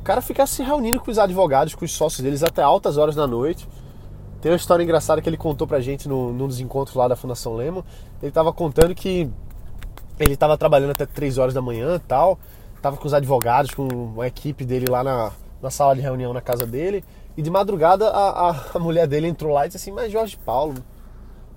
o 0.00 0.04
cara 0.04 0.22
fica 0.22 0.46
se 0.46 0.62
reunindo 0.62 1.00
com 1.00 1.10
os 1.10 1.18
advogados, 1.18 1.74
com 1.74 1.84
os 1.84 1.90
sócios 1.90 2.22
deles 2.22 2.44
até 2.44 2.62
altas 2.62 2.96
horas 2.96 3.16
da 3.16 3.26
noite. 3.26 3.68
Tem 4.40 4.52
uma 4.52 4.56
história 4.56 4.84
engraçada 4.84 5.20
que 5.20 5.28
ele 5.28 5.36
contou 5.36 5.66
pra 5.66 5.80
gente 5.80 6.08
no, 6.08 6.32
num 6.32 6.46
dos 6.46 6.60
encontros 6.60 6.94
lá 6.94 7.08
da 7.08 7.16
Fundação 7.16 7.56
Lema. 7.56 7.84
Ele 8.22 8.30
tava 8.30 8.52
contando 8.52 8.94
que 8.94 9.28
ele 10.16 10.36
tava 10.36 10.56
trabalhando 10.56 10.92
até 10.92 11.04
3 11.04 11.38
horas 11.38 11.52
da 11.52 11.60
manhã 11.60 11.96
e 11.96 11.98
tal. 11.98 12.38
Tava 12.80 12.96
com 12.96 13.08
os 13.08 13.12
advogados, 13.12 13.72
com 13.72 14.20
a 14.20 14.28
equipe 14.28 14.64
dele 14.64 14.86
lá 14.88 15.02
na, 15.02 15.32
na 15.60 15.70
sala 15.70 15.96
de 15.96 16.00
reunião 16.00 16.32
na 16.32 16.40
casa 16.40 16.64
dele. 16.64 17.04
E 17.36 17.42
de 17.42 17.50
madrugada 17.50 18.08
a, 18.08 18.50
a, 18.50 18.56
a 18.74 18.78
mulher 18.78 19.08
dele 19.08 19.26
entrou 19.26 19.52
lá 19.52 19.66
e 19.66 19.68
disse 19.68 19.78
assim: 19.78 19.90
Mas 19.90 20.12
Jorge 20.12 20.36
Paulo, 20.36 20.74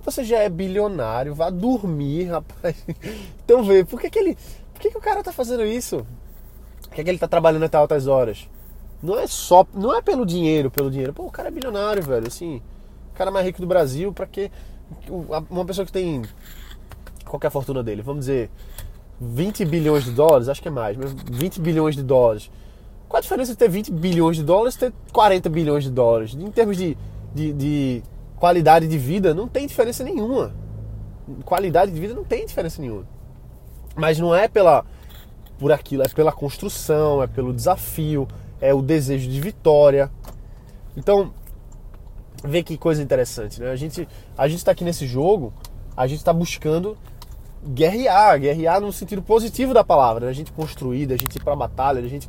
você 0.04 0.24
já 0.24 0.38
é 0.38 0.48
bilionário, 0.48 1.34
vá 1.34 1.50
dormir, 1.50 2.24
rapaz. 2.24 2.76
Então 3.44 3.62
vê, 3.62 3.84
por 3.84 4.00
que, 4.00 4.10
que 4.10 4.18
ele. 4.18 4.36
Por 4.72 4.80
que, 4.80 4.90
que 4.90 4.98
o 4.98 5.00
cara 5.00 5.22
tá 5.22 5.32
fazendo 5.32 5.64
isso? 5.64 6.06
Por 6.82 6.94
que, 6.94 7.04
que 7.04 7.10
ele 7.10 7.18
tá 7.18 7.28
trabalhando 7.28 7.64
até 7.64 7.76
altas 7.76 8.06
horas? 8.06 8.48
Não 9.02 9.18
é 9.18 9.26
só. 9.26 9.66
Não 9.74 9.94
é 9.94 10.00
pelo 10.00 10.24
dinheiro, 10.24 10.70
pelo 10.70 10.90
dinheiro. 10.90 11.12
Pô, 11.12 11.24
o 11.24 11.30
cara 11.30 11.48
é 11.48 11.50
bilionário, 11.50 12.02
velho. 12.02 12.26
Assim, 12.26 12.62
o 13.12 13.16
cara 13.16 13.30
mais 13.30 13.46
rico 13.46 13.60
do 13.60 13.66
Brasil, 13.66 14.12
pra 14.12 14.26
que. 14.26 14.50
Uma 15.50 15.64
pessoa 15.64 15.84
que 15.84 15.92
tem. 15.92 16.22
Qual 17.24 17.40
é 17.42 17.46
a 17.46 17.50
fortuna 17.50 17.82
dele? 17.82 18.02
Vamos 18.02 18.26
dizer. 18.26 18.50
20 19.20 19.64
bilhões 19.64 20.04
de 20.04 20.10
dólares, 20.10 20.48
acho 20.48 20.60
que 20.60 20.66
é 20.66 20.70
mais, 20.70 20.96
mas 20.96 21.12
20 21.12 21.60
bilhões 21.60 21.94
de 21.94 22.02
dólares. 22.02 22.50
Qual 23.08 23.18
a 23.18 23.20
diferença 23.20 23.52
de 23.52 23.58
ter 23.58 23.68
20 23.68 23.92
bilhões 23.92 24.36
de 24.36 24.42
dólares 24.42 24.74
e 24.74 24.78
ter 24.78 24.92
40 25.12 25.48
bilhões 25.48 25.84
de 25.84 25.90
dólares? 25.90 26.34
Em 26.34 26.50
termos 26.50 26.76
de, 26.76 26.96
de, 27.32 27.52
de 27.52 28.02
qualidade 28.42 28.88
de 28.88 28.98
vida 28.98 29.32
não 29.32 29.46
tem 29.46 29.68
diferença 29.68 30.02
nenhuma. 30.02 30.52
Qualidade 31.44 31.92
de 31.92 32.00
vida 32.00 32.12
não 32.12 32.24
tem 32.24 32.44
diferença 32.44 32.82
nenhuma. 32.82 33.06
Mas 33.94 34.18
não 34.18 34.34
é 34.34 34.48
pela 34.48 34.84
por 35.60 35.70
aquilo, 35.70 36.02
é 36.02 36.08
pela 36.08 36.32
construção, 36.32 37.22
é 37.22 37.28
pelo 37.28 37.52
desafio, 37.54 38.26
é 38.60 38.74
o 38.74 38.82
desejo 38.82 39.30
de 39.30 39.40
vitória. 39.40 40.10
Então, 40.96 41.32
vê 42.42 42.64
que 42.64 42.76
coisa 42.76 43.00
interessante, 43.00 43.60
né? 43.60 43.70
A 43.70 43.76
gente 43.76 44.08
a 44.36 44.48
gente 44.48 44.58
está 44.58 44.72
aqui 44.72 44.82
nesse 44.82 45.06
jogo, 45.06 45.54
a 45.96 46.08
gente 46.08 46.18
está 46.18 46.32
buscando 46.32 46.98
guerrear, 47.64 48.40
guerrear 48.40 48.80
no 48.80 48.92
sentido 48.92 49.22
positivo 49.22 49.72
da 49.72 49.84
palavra, 49.84 50.24
né? 50.24 50.32
a 50.32 50.34
gente 50.34 50.50
construir, 50.50 51.12
a 51.12 51.16
gente 51.16 51.36
ir 51.36 51.44
para 51.44 51.52
a 51.52 51.56
batalha, 51.56 52.00
a 52.00 52.08
gente 52.08 52.28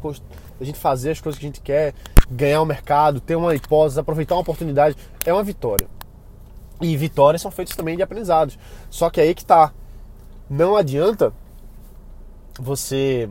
a 0.61 0.63
gente 0.63 0.77
fazer 0.77 1.09
as 1.09 1.19
coisas 1.19 1.39
que 1.39 1.45
a 1.47 1.49
gente 1.49 1.59
quer, 1.59 1.95
ganhar 2.29 2.61
o 2.61 2.65
mercado, 2.67 3.19
ter 3.19 3.35
uma 3.35 3.55
hipótese, 3.55 3.99
aproveitar 3.99 4.35
uma 4.35 4.41
oportunidade, 4.41 4.95
é 5.25 5.33
uma 5.33 5.41
vitória. 5.41 5.87
E 6.83 6.97
vitórias 6.97 7.41
são 7.41 7.49
feitas 7.49 7.75
também 7.75 7.95
de 7.95 8.03
aprendizados. 8.03 8.59
Só 8.89 9.09
que 9.09 9.21
aí 9.21 9.33
que 9.33 9.45
tá. 9.45 9.71
Não 10.49 10.75
adianta 10.75 11.33
você 12.59 13.29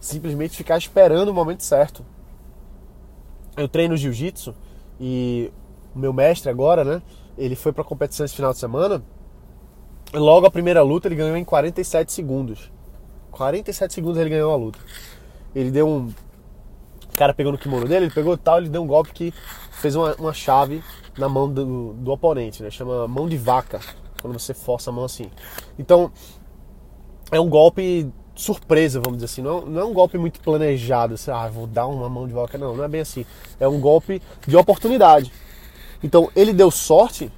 simplesmente 0.00 0.56
ficar 0.56 0.78
esperando 0.78 1.28
o 1.28 1.34
momento 1.34 1.62
certo. 1.62 2.04
Eu 3.56 3.68
treino 3.68 3.96
jiu-jitsu 3.96 4.54
e 4.98 5.52
o 5.94 5.98
meu 5.98 6.12
mestre 6.12 6.50
agora, 6.50 6.82
né? 6.82 7.02
Ele 7.36 7.54
foi 7.54 7.72
para 7.72 7.84
competição 7.84 8.24
esse 8.24 8.34
final 8.34 8.52
de 8.52 8.58
semana. 8.58 9.02
Logo 10.14 10.46
a 10.46 10.50
primeira 10.50 10.82
luta 10.82 11.08
ele 11.08 11.14
ganhou 11.14 11.36
em 11.36 11.44
47 11.44 12.10
segundos. 12.10 12.72
47 13.30 13.92
segundos 13.92 14.18
ele 14.18 14.30
ganhou 14.30 14.52
a 14.52 14.56
luta. 14.56 14.78
Ele 15.54 15.70
deu 15.70 15.86
um. 15.86 16.12
O 17.12 17.16
cara 17.16 17.34
pegou 17.34 17.52
no 17.52 17.58
kimono 17.58 17.86
dele, 17.86 18.06
ele 18.06 18.14
pegou 18.14 18.36
tal, 18.38 18.58
ele 18.58 18.70
deu 18.70 18.82
um 18.82 18.86
golpe 18.86 19.12
que 19.12 19.34
fez 19.72 19.94
uma, 19.94 20.14
uma 20.14 20.32
chave 20.32 20.82
na 21.20 21.28
mão 21.28 21.48
do, 21.52 21.92
do 21.92 22.10
oponente, 22.10 22.62
né? 22.62 22.70
Chama 22.70 23.06
mão 23.06 23.28
de 23.28 23.36
vaca, 23.36 23.80
quando 24.20 24.38
você 24.38 24.54
força 24.54 24.90
a 24.90 24.92
mão 24.92 25.04
assim. 25.04 25.30
Então, 25.78 26.10
é 27.30 27.38
um 27.38 27.48
golpe 27.48 28.10
surpresa, 28.34 29.00
vamos 29.00 29.18
dizer 29.18 29.26
assim. 29.26 29.42
Não, 29.42 29.66
não 29.66 29.80
é 29.80 29.84
um 29.84 29.92
golpe 29.92 30.18
muito 30.18 30.40
planejado, 30.40 31.14
assim, 31.14 31.30
ah, 31.30 31.48
vou 31.48 31.66
dar 31.66 31.86
uma 31.86 32.08
mão 32.08 32.26
de 32.26 32.32
vaca. 32.32 32.58
Não, 32.58 32.74
não 32.74 32.84
é 32.84 32.88
bem 32.88 33.02
assim. 33.02 33.24
É 33.60 33.68
um 33.68 33.80
golpe 33.80 34.20
de 34.46 34.56
oportunidade. 34.56 35.32
Então, 36.02 36.30
ele 36.34 36.52
deu 36.52 36.70
sorte. 36.70 37.30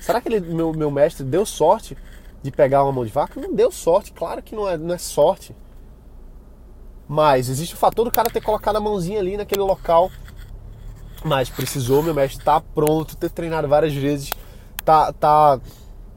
Será 0.00 0.20
que 0.20 0.28
ele, 0.28 0.40
meu, 0.40 0.72
meu 0.72 0.90
mestre 0.90 1.24
deu 1.24 1.44
sorte 1.44 1.96
de 2.42 2.50
pegar 2.50 2.84
uma 2.84 2.92
mão 2.92 3.04
de 3.04 3.10
vaca? 3.10 3.40
Não 3.40 3.54
deu 3.54 3.70
sorte, 3.70 4.12
claro 4.12 4.42
que 4.42 4.54
não 4.54 4.68
é, 4.68 4.76
não 4.76 4.94
é 4.94 4.98
sorte. 4.98 5.54
Mas 7.08 7.48
existe 7.48 7.74
o 7.74 7.78
fator 7.78 8.04
do 8.04 8.10
cara 8.10 8.30
ter 8.30 8.40
colocado 8.40 8.76
a 8.76 8.80
mãozinha 8.80 9.18
ali 9.18 9.36
naquele 9.36 9.62
local. 9.62 10.10
Mas 11.24 11.50
precisou, 11.50 12.02
meu 12.02 12.14
mestre 12.14 12.42
tá 12.42 12.60
pronto, 12.60 13.16
ter 13.16 13.30
treinado 13.30 13.68
várias 13.68 13.94
vezes, 13.94 14.32
tá, 14.84 15.12
tá 15.12 15.60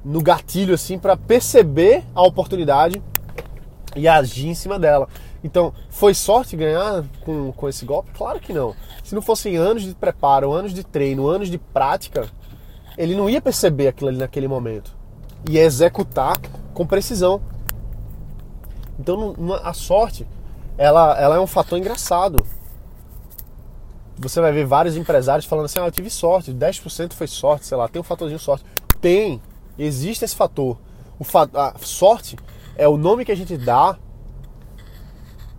no 0.04 0.22
gatilho 0.22 0.74
assim 0.74 0.98
para 0.98 1.18
perceber 1.18 2.04
a 2.16 2.22
oportunidade 2.22 3.02
e 3.96 4.08
agir 4.08 4.48
em 4.48 4.56
cima 4.56 4.80
dela. 4.80 5.08
Então, 5.44 5.74
foi 5.90 6.14
sorte 6.14 6.56
ganhar 6.56 7.04
com, 7.26 7.52
com 7.52 7.68
esse 7.68 7.86
golpe? 7.86 8.12
Claro 8.14 8.40
que 8.40 8.54
não. 8.54 8.74
Se 9.04 9.14
não 9.14 9.22
fossem 9.22 9.58
anos 9.58 9.84
de 9.84 9.94
preparo, 9.94 10.54
anos 10.54 10.74
de 10.74 10.84
treino, 10.84 11.28
anos 11.28 11.50
de 11.50 11.58
prática, 11.58 12.30
ele 12.98 13.16
não 13.16 13.30
ia 13.30 13.42
perceber 13.42 13.88
aquilo 13.88 14.10
ali 14.10 14.18
naquele 14.18 14.48
momento. 14.48 14.96
Ia 15.50 15.64
executar 15.64 16.38
com 16.74 16.88
precisão. 16.88 17.42
Então, 18.98 19.36
a 19.64 19.74
sorte, 19.74 20.26
ela, 20.78 21.20
ela 21.20 21.36
é 21.36 21.40
um 21.40 21.48
fator 21.48 21.78
engraçado. 21.78 22.46
Você 24.18 24.40
vai 24.40 24.52
ver 24.52 24.66
vários 24.66 24.96
empresários 24.96 25.46
falando 25.46 25.66
assim: 25.66 25.80
ah, 25.80 25.86
eu 25.86 25.92
tive 25.92 26.10
sorte, 26.10 26.52
10% 26.52 27.14
foi 27.14 27.28
sorte, 27.28 27.66
sei 27.66 27.78
lá, 27.78 27.88
tem 27.88 28.00
um 28.00 28.04
fatorzinho 28.04 28.40
sorte. 28.40 28.66
Tem, 29.02 29.42
existe 29.78 30.24
esse 30.24 30.36
fator. 30.36 30.78
O 31.20 31.24
fa 31.24 31.50
a 31.54 31.76
sorte 31.80 32.38
é 32.76 32.88
o 32.88 32.98
nome 32.98 33.26
que 33.26 33.32
a 33.32 33.36
gente 33.36 33.58
dá 33.58 33.98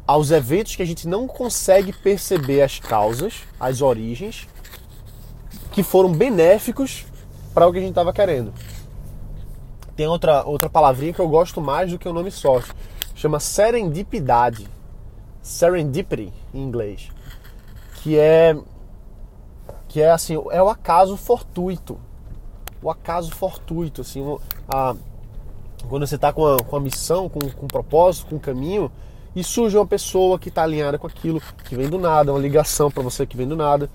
aos 0.06 0.30
eventos 0.30 0.76
que 0.76 0.82
a 0.82 0.86
gente 0.86 1.08
não 1.08 1.26
consegue 1.26 1.92
perceber 1.92 2.62
as 2.62 2.78
causas, 2.78 3.42
as 3.58 3.80
origens, 3.80 4.46
que 5.72 5.82
foram 5.82 6.12
benéficos 6.12 7.06
para 7.54 7.66
o 7.66 7.72
que 7.72 7.78
a 7.78 7.80
gente 7.80 7.90
estava 7.90 8.12
querendo. 8.12 8.52
Tem 9.96 10.06
outra, 10.06 10.44
outra 10.44 10.68
palavrinha 10.68 11.12
que 11.12 11.20
eu 11.20 11.28
gosto 11.28 11.60
mais 11.60 11.90
do 11.90 11.98
que 11.98 12.08
o 12.08 12.12
nome 12.12 12.30
sorte. 12.30 12.70
Chama 13.14 13.38
serendipidade. 13.38 14.68
Serendipity 15.40 16.32
em 16.52 16.62
inglês. 16.62 17.10
Que 18.04 18.18
é 18.18 18.54
que 19.88 20.02
é 20.02 20.10
assim, 20.10 20.34
é 20.50 20.62
o 20.62 20.68
acaso 20.68 21.16
fortuito. 21.16 21.98
O 22.82 22.90
acaso 22.90 23.30
fortuito, 23.30 24.02
assim, 24.02 24.22
a, 24.68 24.94
quando 25.88 26.06
você 26.06 26.16
está 26.16 26.30
com, 26.30 26.54
com 26.58 26.76
a 26.76 26.80
missão, 26.80 27.30
com, 27.30 27.38
com 27.38 27.64
um 27.64 27.68
propósito, 27.68 28.26
com 28.26 28.36
um 28.36 28.38
caminho, 28.38 28.92
e 29.34 29.42
surge 29.42 29.74
uma 29.74 29.86
pessoa 29.86 30.38
que 30.38 30.50
está 30.50 30.64
alinhada 30.64 30.98
com 30.98 31.06
aquilo, 31.06 31.40
que 31.64 31.76
vem 31.76 31.88
do 31.88 31.98
nada, 31.98 32.30
uma 32.30 32.38
ligação 32.38 32.90
para 32.90 33.02
você 33.02 33.24
que 33.24 33.38
vem 33.38 33.48
do 33.48 33.56
nada. 33.56 33.88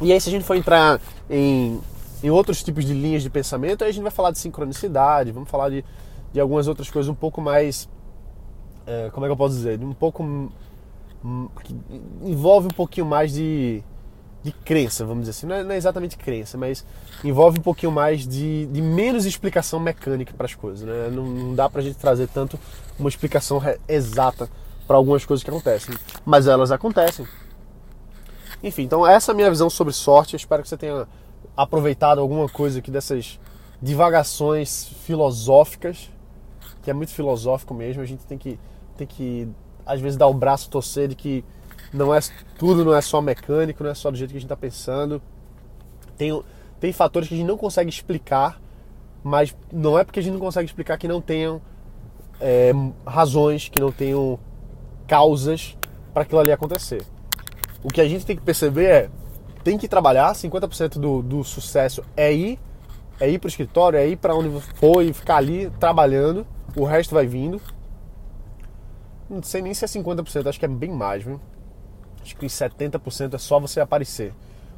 E 0.00 0.10
aí, 0.10 0.18
se 0.18 0.30
a 0.30 0.32
gente 0.32 0.46
for 0.46 0.56
entrar 0.56 0.98
em, 1.28 1.78
em 2.22 2.30
outros 2.30 2.62
tipos 2.62 2.86
de 2.86 2.94
linhas 2.94 3.22
de 3.22 3.28
pensamento, 3.28 3.82
aí 3.84 3.90
a 3.90 3.92
gente 3.92 4.02
vai 4.02 4.10
falar 4.10 4.30
de 4.30 4.38
sincronicidade, 4.38 5.30
vamos 5.30 5.50
falar 5.50 5.68
de, 5.68 5.84
de 6.32 6.40
algumas 6.40 6.68
outras 6.68 6.90
coisas 6.90 7.10
um 7.10 7.14
pouco 7.14 7.42
mais. 7.42 7.86
É, 8.86 9.10
como 9.12 9.26
é 9.26 9.28
que 9.28 9.32
eu 9.32 9.36
posso 9.36 9.56
dizer? 9.56 9.78
Um 9.78 9.92
pouco. 9.92 10.50
Que 11.62 11.76
envolve 12.22 12.66
um 12.66 12.74
pouquinho 12.74 13.06
mais 13.06 13.32
de 13.32 13.82
de 14.42 14.50
crença, 14.50 15.04
vamos 15.04 15.26
dizer 15.26 15.30
assim. 15.30 15.46
Não 15.46 15.54
é, 15.54 15.62
não 15.62 15.70
é, 15.70 15.76
exatamente 15.76 16.16
crença, 16.16 16.58
mas 16.58 16.84
envolve 17.22 17.60
um 17.60 17.62
pouquinho 17.62 17.92
mais 17.92 18.26
de, 18.26 18.66
de 18.66 18.82
menos 18.82 19.24
explicação 19.24 19.78
mecânica 19.78 20.34
para 20.36 20.46
as 20.46 20.54
coisas. 20.54 20.82
Né? 20.82 21.10
Não, 21.12 21.24
não 21.24 21.54
dá 21.54 21.70
para 21.70 21.80
a 21.80 21.84
gente 21.84 21.96
trazer 21.96 22.28
tanto 22.28 22.58
uma 22.98 23.08
explicação 23.08 23.62
exata 23.86 24.50
para 24.86 24.96
algumas 24.96 25.24
coisas 25.24 25.44
que 25.44 25.50
acontecem, 25.50 25.94
mas 26.24 26.48
elas 26.48 26.72
acontecem. 26.72 27.26
Enfim, 28.62 28.82
então 28.82 29.06
essa 29.06 29.30
é 29.30 29.32
a 29.32 29.36
minha 29.36 29.50
visão 29.50 29.70
sobre 29.70 29.92
sorte. 29.92 30.34
Eu 30.34 30.38
espero 30.38 30.62
que 30.62 30.68
você 30.68 30.76
tenha 30.76 31.06
aproveitado 31.56 32.20
alguma 32.20 32.48
coisa 32.48 32.80
aqui 32.80 32.90
dessas 32.90 33.38
divagações 33.80 34.88
filosóficas, 35.04 36.10
que 36.82 36.90
é 36.90 36.94
muito 36.94 37.12
filosófico 37.12 37.74
mesmo. 37.74 38.02
A 38.02 38.06
gente 38.06 38.24
tem 38.24 38.38
que, 38.38 38.58
tem 38.96 39.06
que 39.06 39.48
às 39.84 40.00
vezes, 40.00 40.16
dar 40.16 40.26
o 40.26 40.34
braço 40.34 40.70
torcer 40.70 41.08
de 41.08 41.14
que 41.14 41.44
não 41.92 42.14
é 42.14 42.20
tudo 42.58 42.84
não 42.84 42.94
é 42.94 43.00
só 43.00 43.20
mecânico, 43.20 43.84
não 43.84 43.90
é 43.90 43.94
só 43.94 44.10
do 44.10 44.16
jeito 44.16 44.30
que 44.30 44.36
a 44.36 44.40
gente 44.40 44.46
está 44.46 44.56
pensando. 44.56 45.20
Tem, 46.16 46.42
tem 46.80 46.92
fatores 46.92 47.28
que 47.28 47.34
a 47.34 47.36
gente 47.36 47.46
não 47.46 47.58
consegue 47.58 47.90
explicar, 47.90 48.60
mas 49.22 49.54
não 49.72 49.98
é 49.98 50.04
porque 50.04 50.20
a 50.20 50.22
gente 50.22 50.32
não 50.32 50.40
consegue 50.40 50.66
explicar 50.66 50.96
que 50.96 51.06
não 51.06 51.20
tenham 51.20 51.60
é, 52.40 52.72
razões, 53.06 53.68
que 53.68 53.80
não 53.80 53.92
tenham 53.92 54.38
causas 55.06 55.76
para 56.12 56.22
aquilo 56.22 56.40
ali 56.40 56.50
acontecer. 56.50 57.02
O 57.82 57.88
que 57.88 58.00
a 58.00 58.08
gente 58.08 58.24
tem 58.24 58.36
que 58.36 58.42
perceber 58.42 58.84
é 58.84 59.10
tem 59.62 59.78
que 59.78 59.86
trabalhar, 59.86 60.32
50% 60.32 60.98
do, 60.98 61.22
do 61.22 61.44
sucesso 61.44 62.02
é 62.16 62.32
ir, 62.32 62.58
é 63.20 63.30
ir 63.30 63.38
para 63.38 63.46
o 63.46 63.50
escritório, 63.50 63.98
é 63.98 64.08
ir 64.08 64.16
para 64.16 64.34
onde 64.34 64.60
for 64.74 65.02
e 65.02 65.12
ficar 65.12 65.36
ali 65.36 65.70
trabalhando, 65.78 66.46
o 66.74 66.84
resto 66.84 67.14
vai 67.14 67.26
vindo. 67.26 67.60
Não 69.28 69.42
sei 69.42 69.62
nem 69.62 69.72
se 69.72 69.84
é 69.84 69.88
50%, 69.88 70.46
acho 70.46 70.58
que 70.58 70.64
é 70.64 70.68
bem 70.68 70.90
mais, 70.90 71.22
viu? 71.24 71.40
Acho 72.22 72.36
que 72.36 72.46
70% 72.46 73.34
é 73.34 73.38
só 73.38 73.58
você 73.58 73.80
aparecer. 73.80 74.32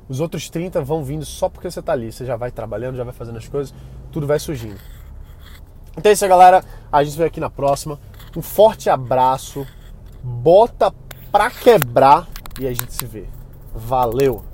Os 0.08 0.20
outros 0.20 0.50
30 0.50 0.82
vão 0.82 1.02
vindo 1.02 1.24
só 1.24 1.48
porque 1.48 1.70
você 1.70 1.80
está 1.80 1.92
ali. 1.92 2.12
Você 2.12 2.24
já 2.24 2.36
vai 2.36 2.50
trabalhando, 2.50 2.96
já 2.96 3.04
vai 3.04 3.12
fazendo 3.12 3.38
as 3.38 3.48
coisas, 3.48 3.74
tudo 4.12 4.26
vai 4.26 4.38
surgindo. 4.38 4.78
Então 5.96 6.10
é 6.10 6.12
isso, 6.12 6.26
galera. 6.28 6.64
A 6.90 7.02
gente 7.04 7.16
vê 7.16 7.24
aqui 7.24 7.40
na 7.40 7.50
próxima. 7.50 7.98
Um 8.36 8.42
forte 8.42 8.90
abraço. 8.90 9.66
Bota 10.22 10.92
pra 11.30 11.50
quebrar 11.50 12.28
e 12.60 12.66
a 12.66 12.72
gente 12.72 12.92
se 12.92 13.06
vê. 13.06 13.26
Valeu! 13.74 14.53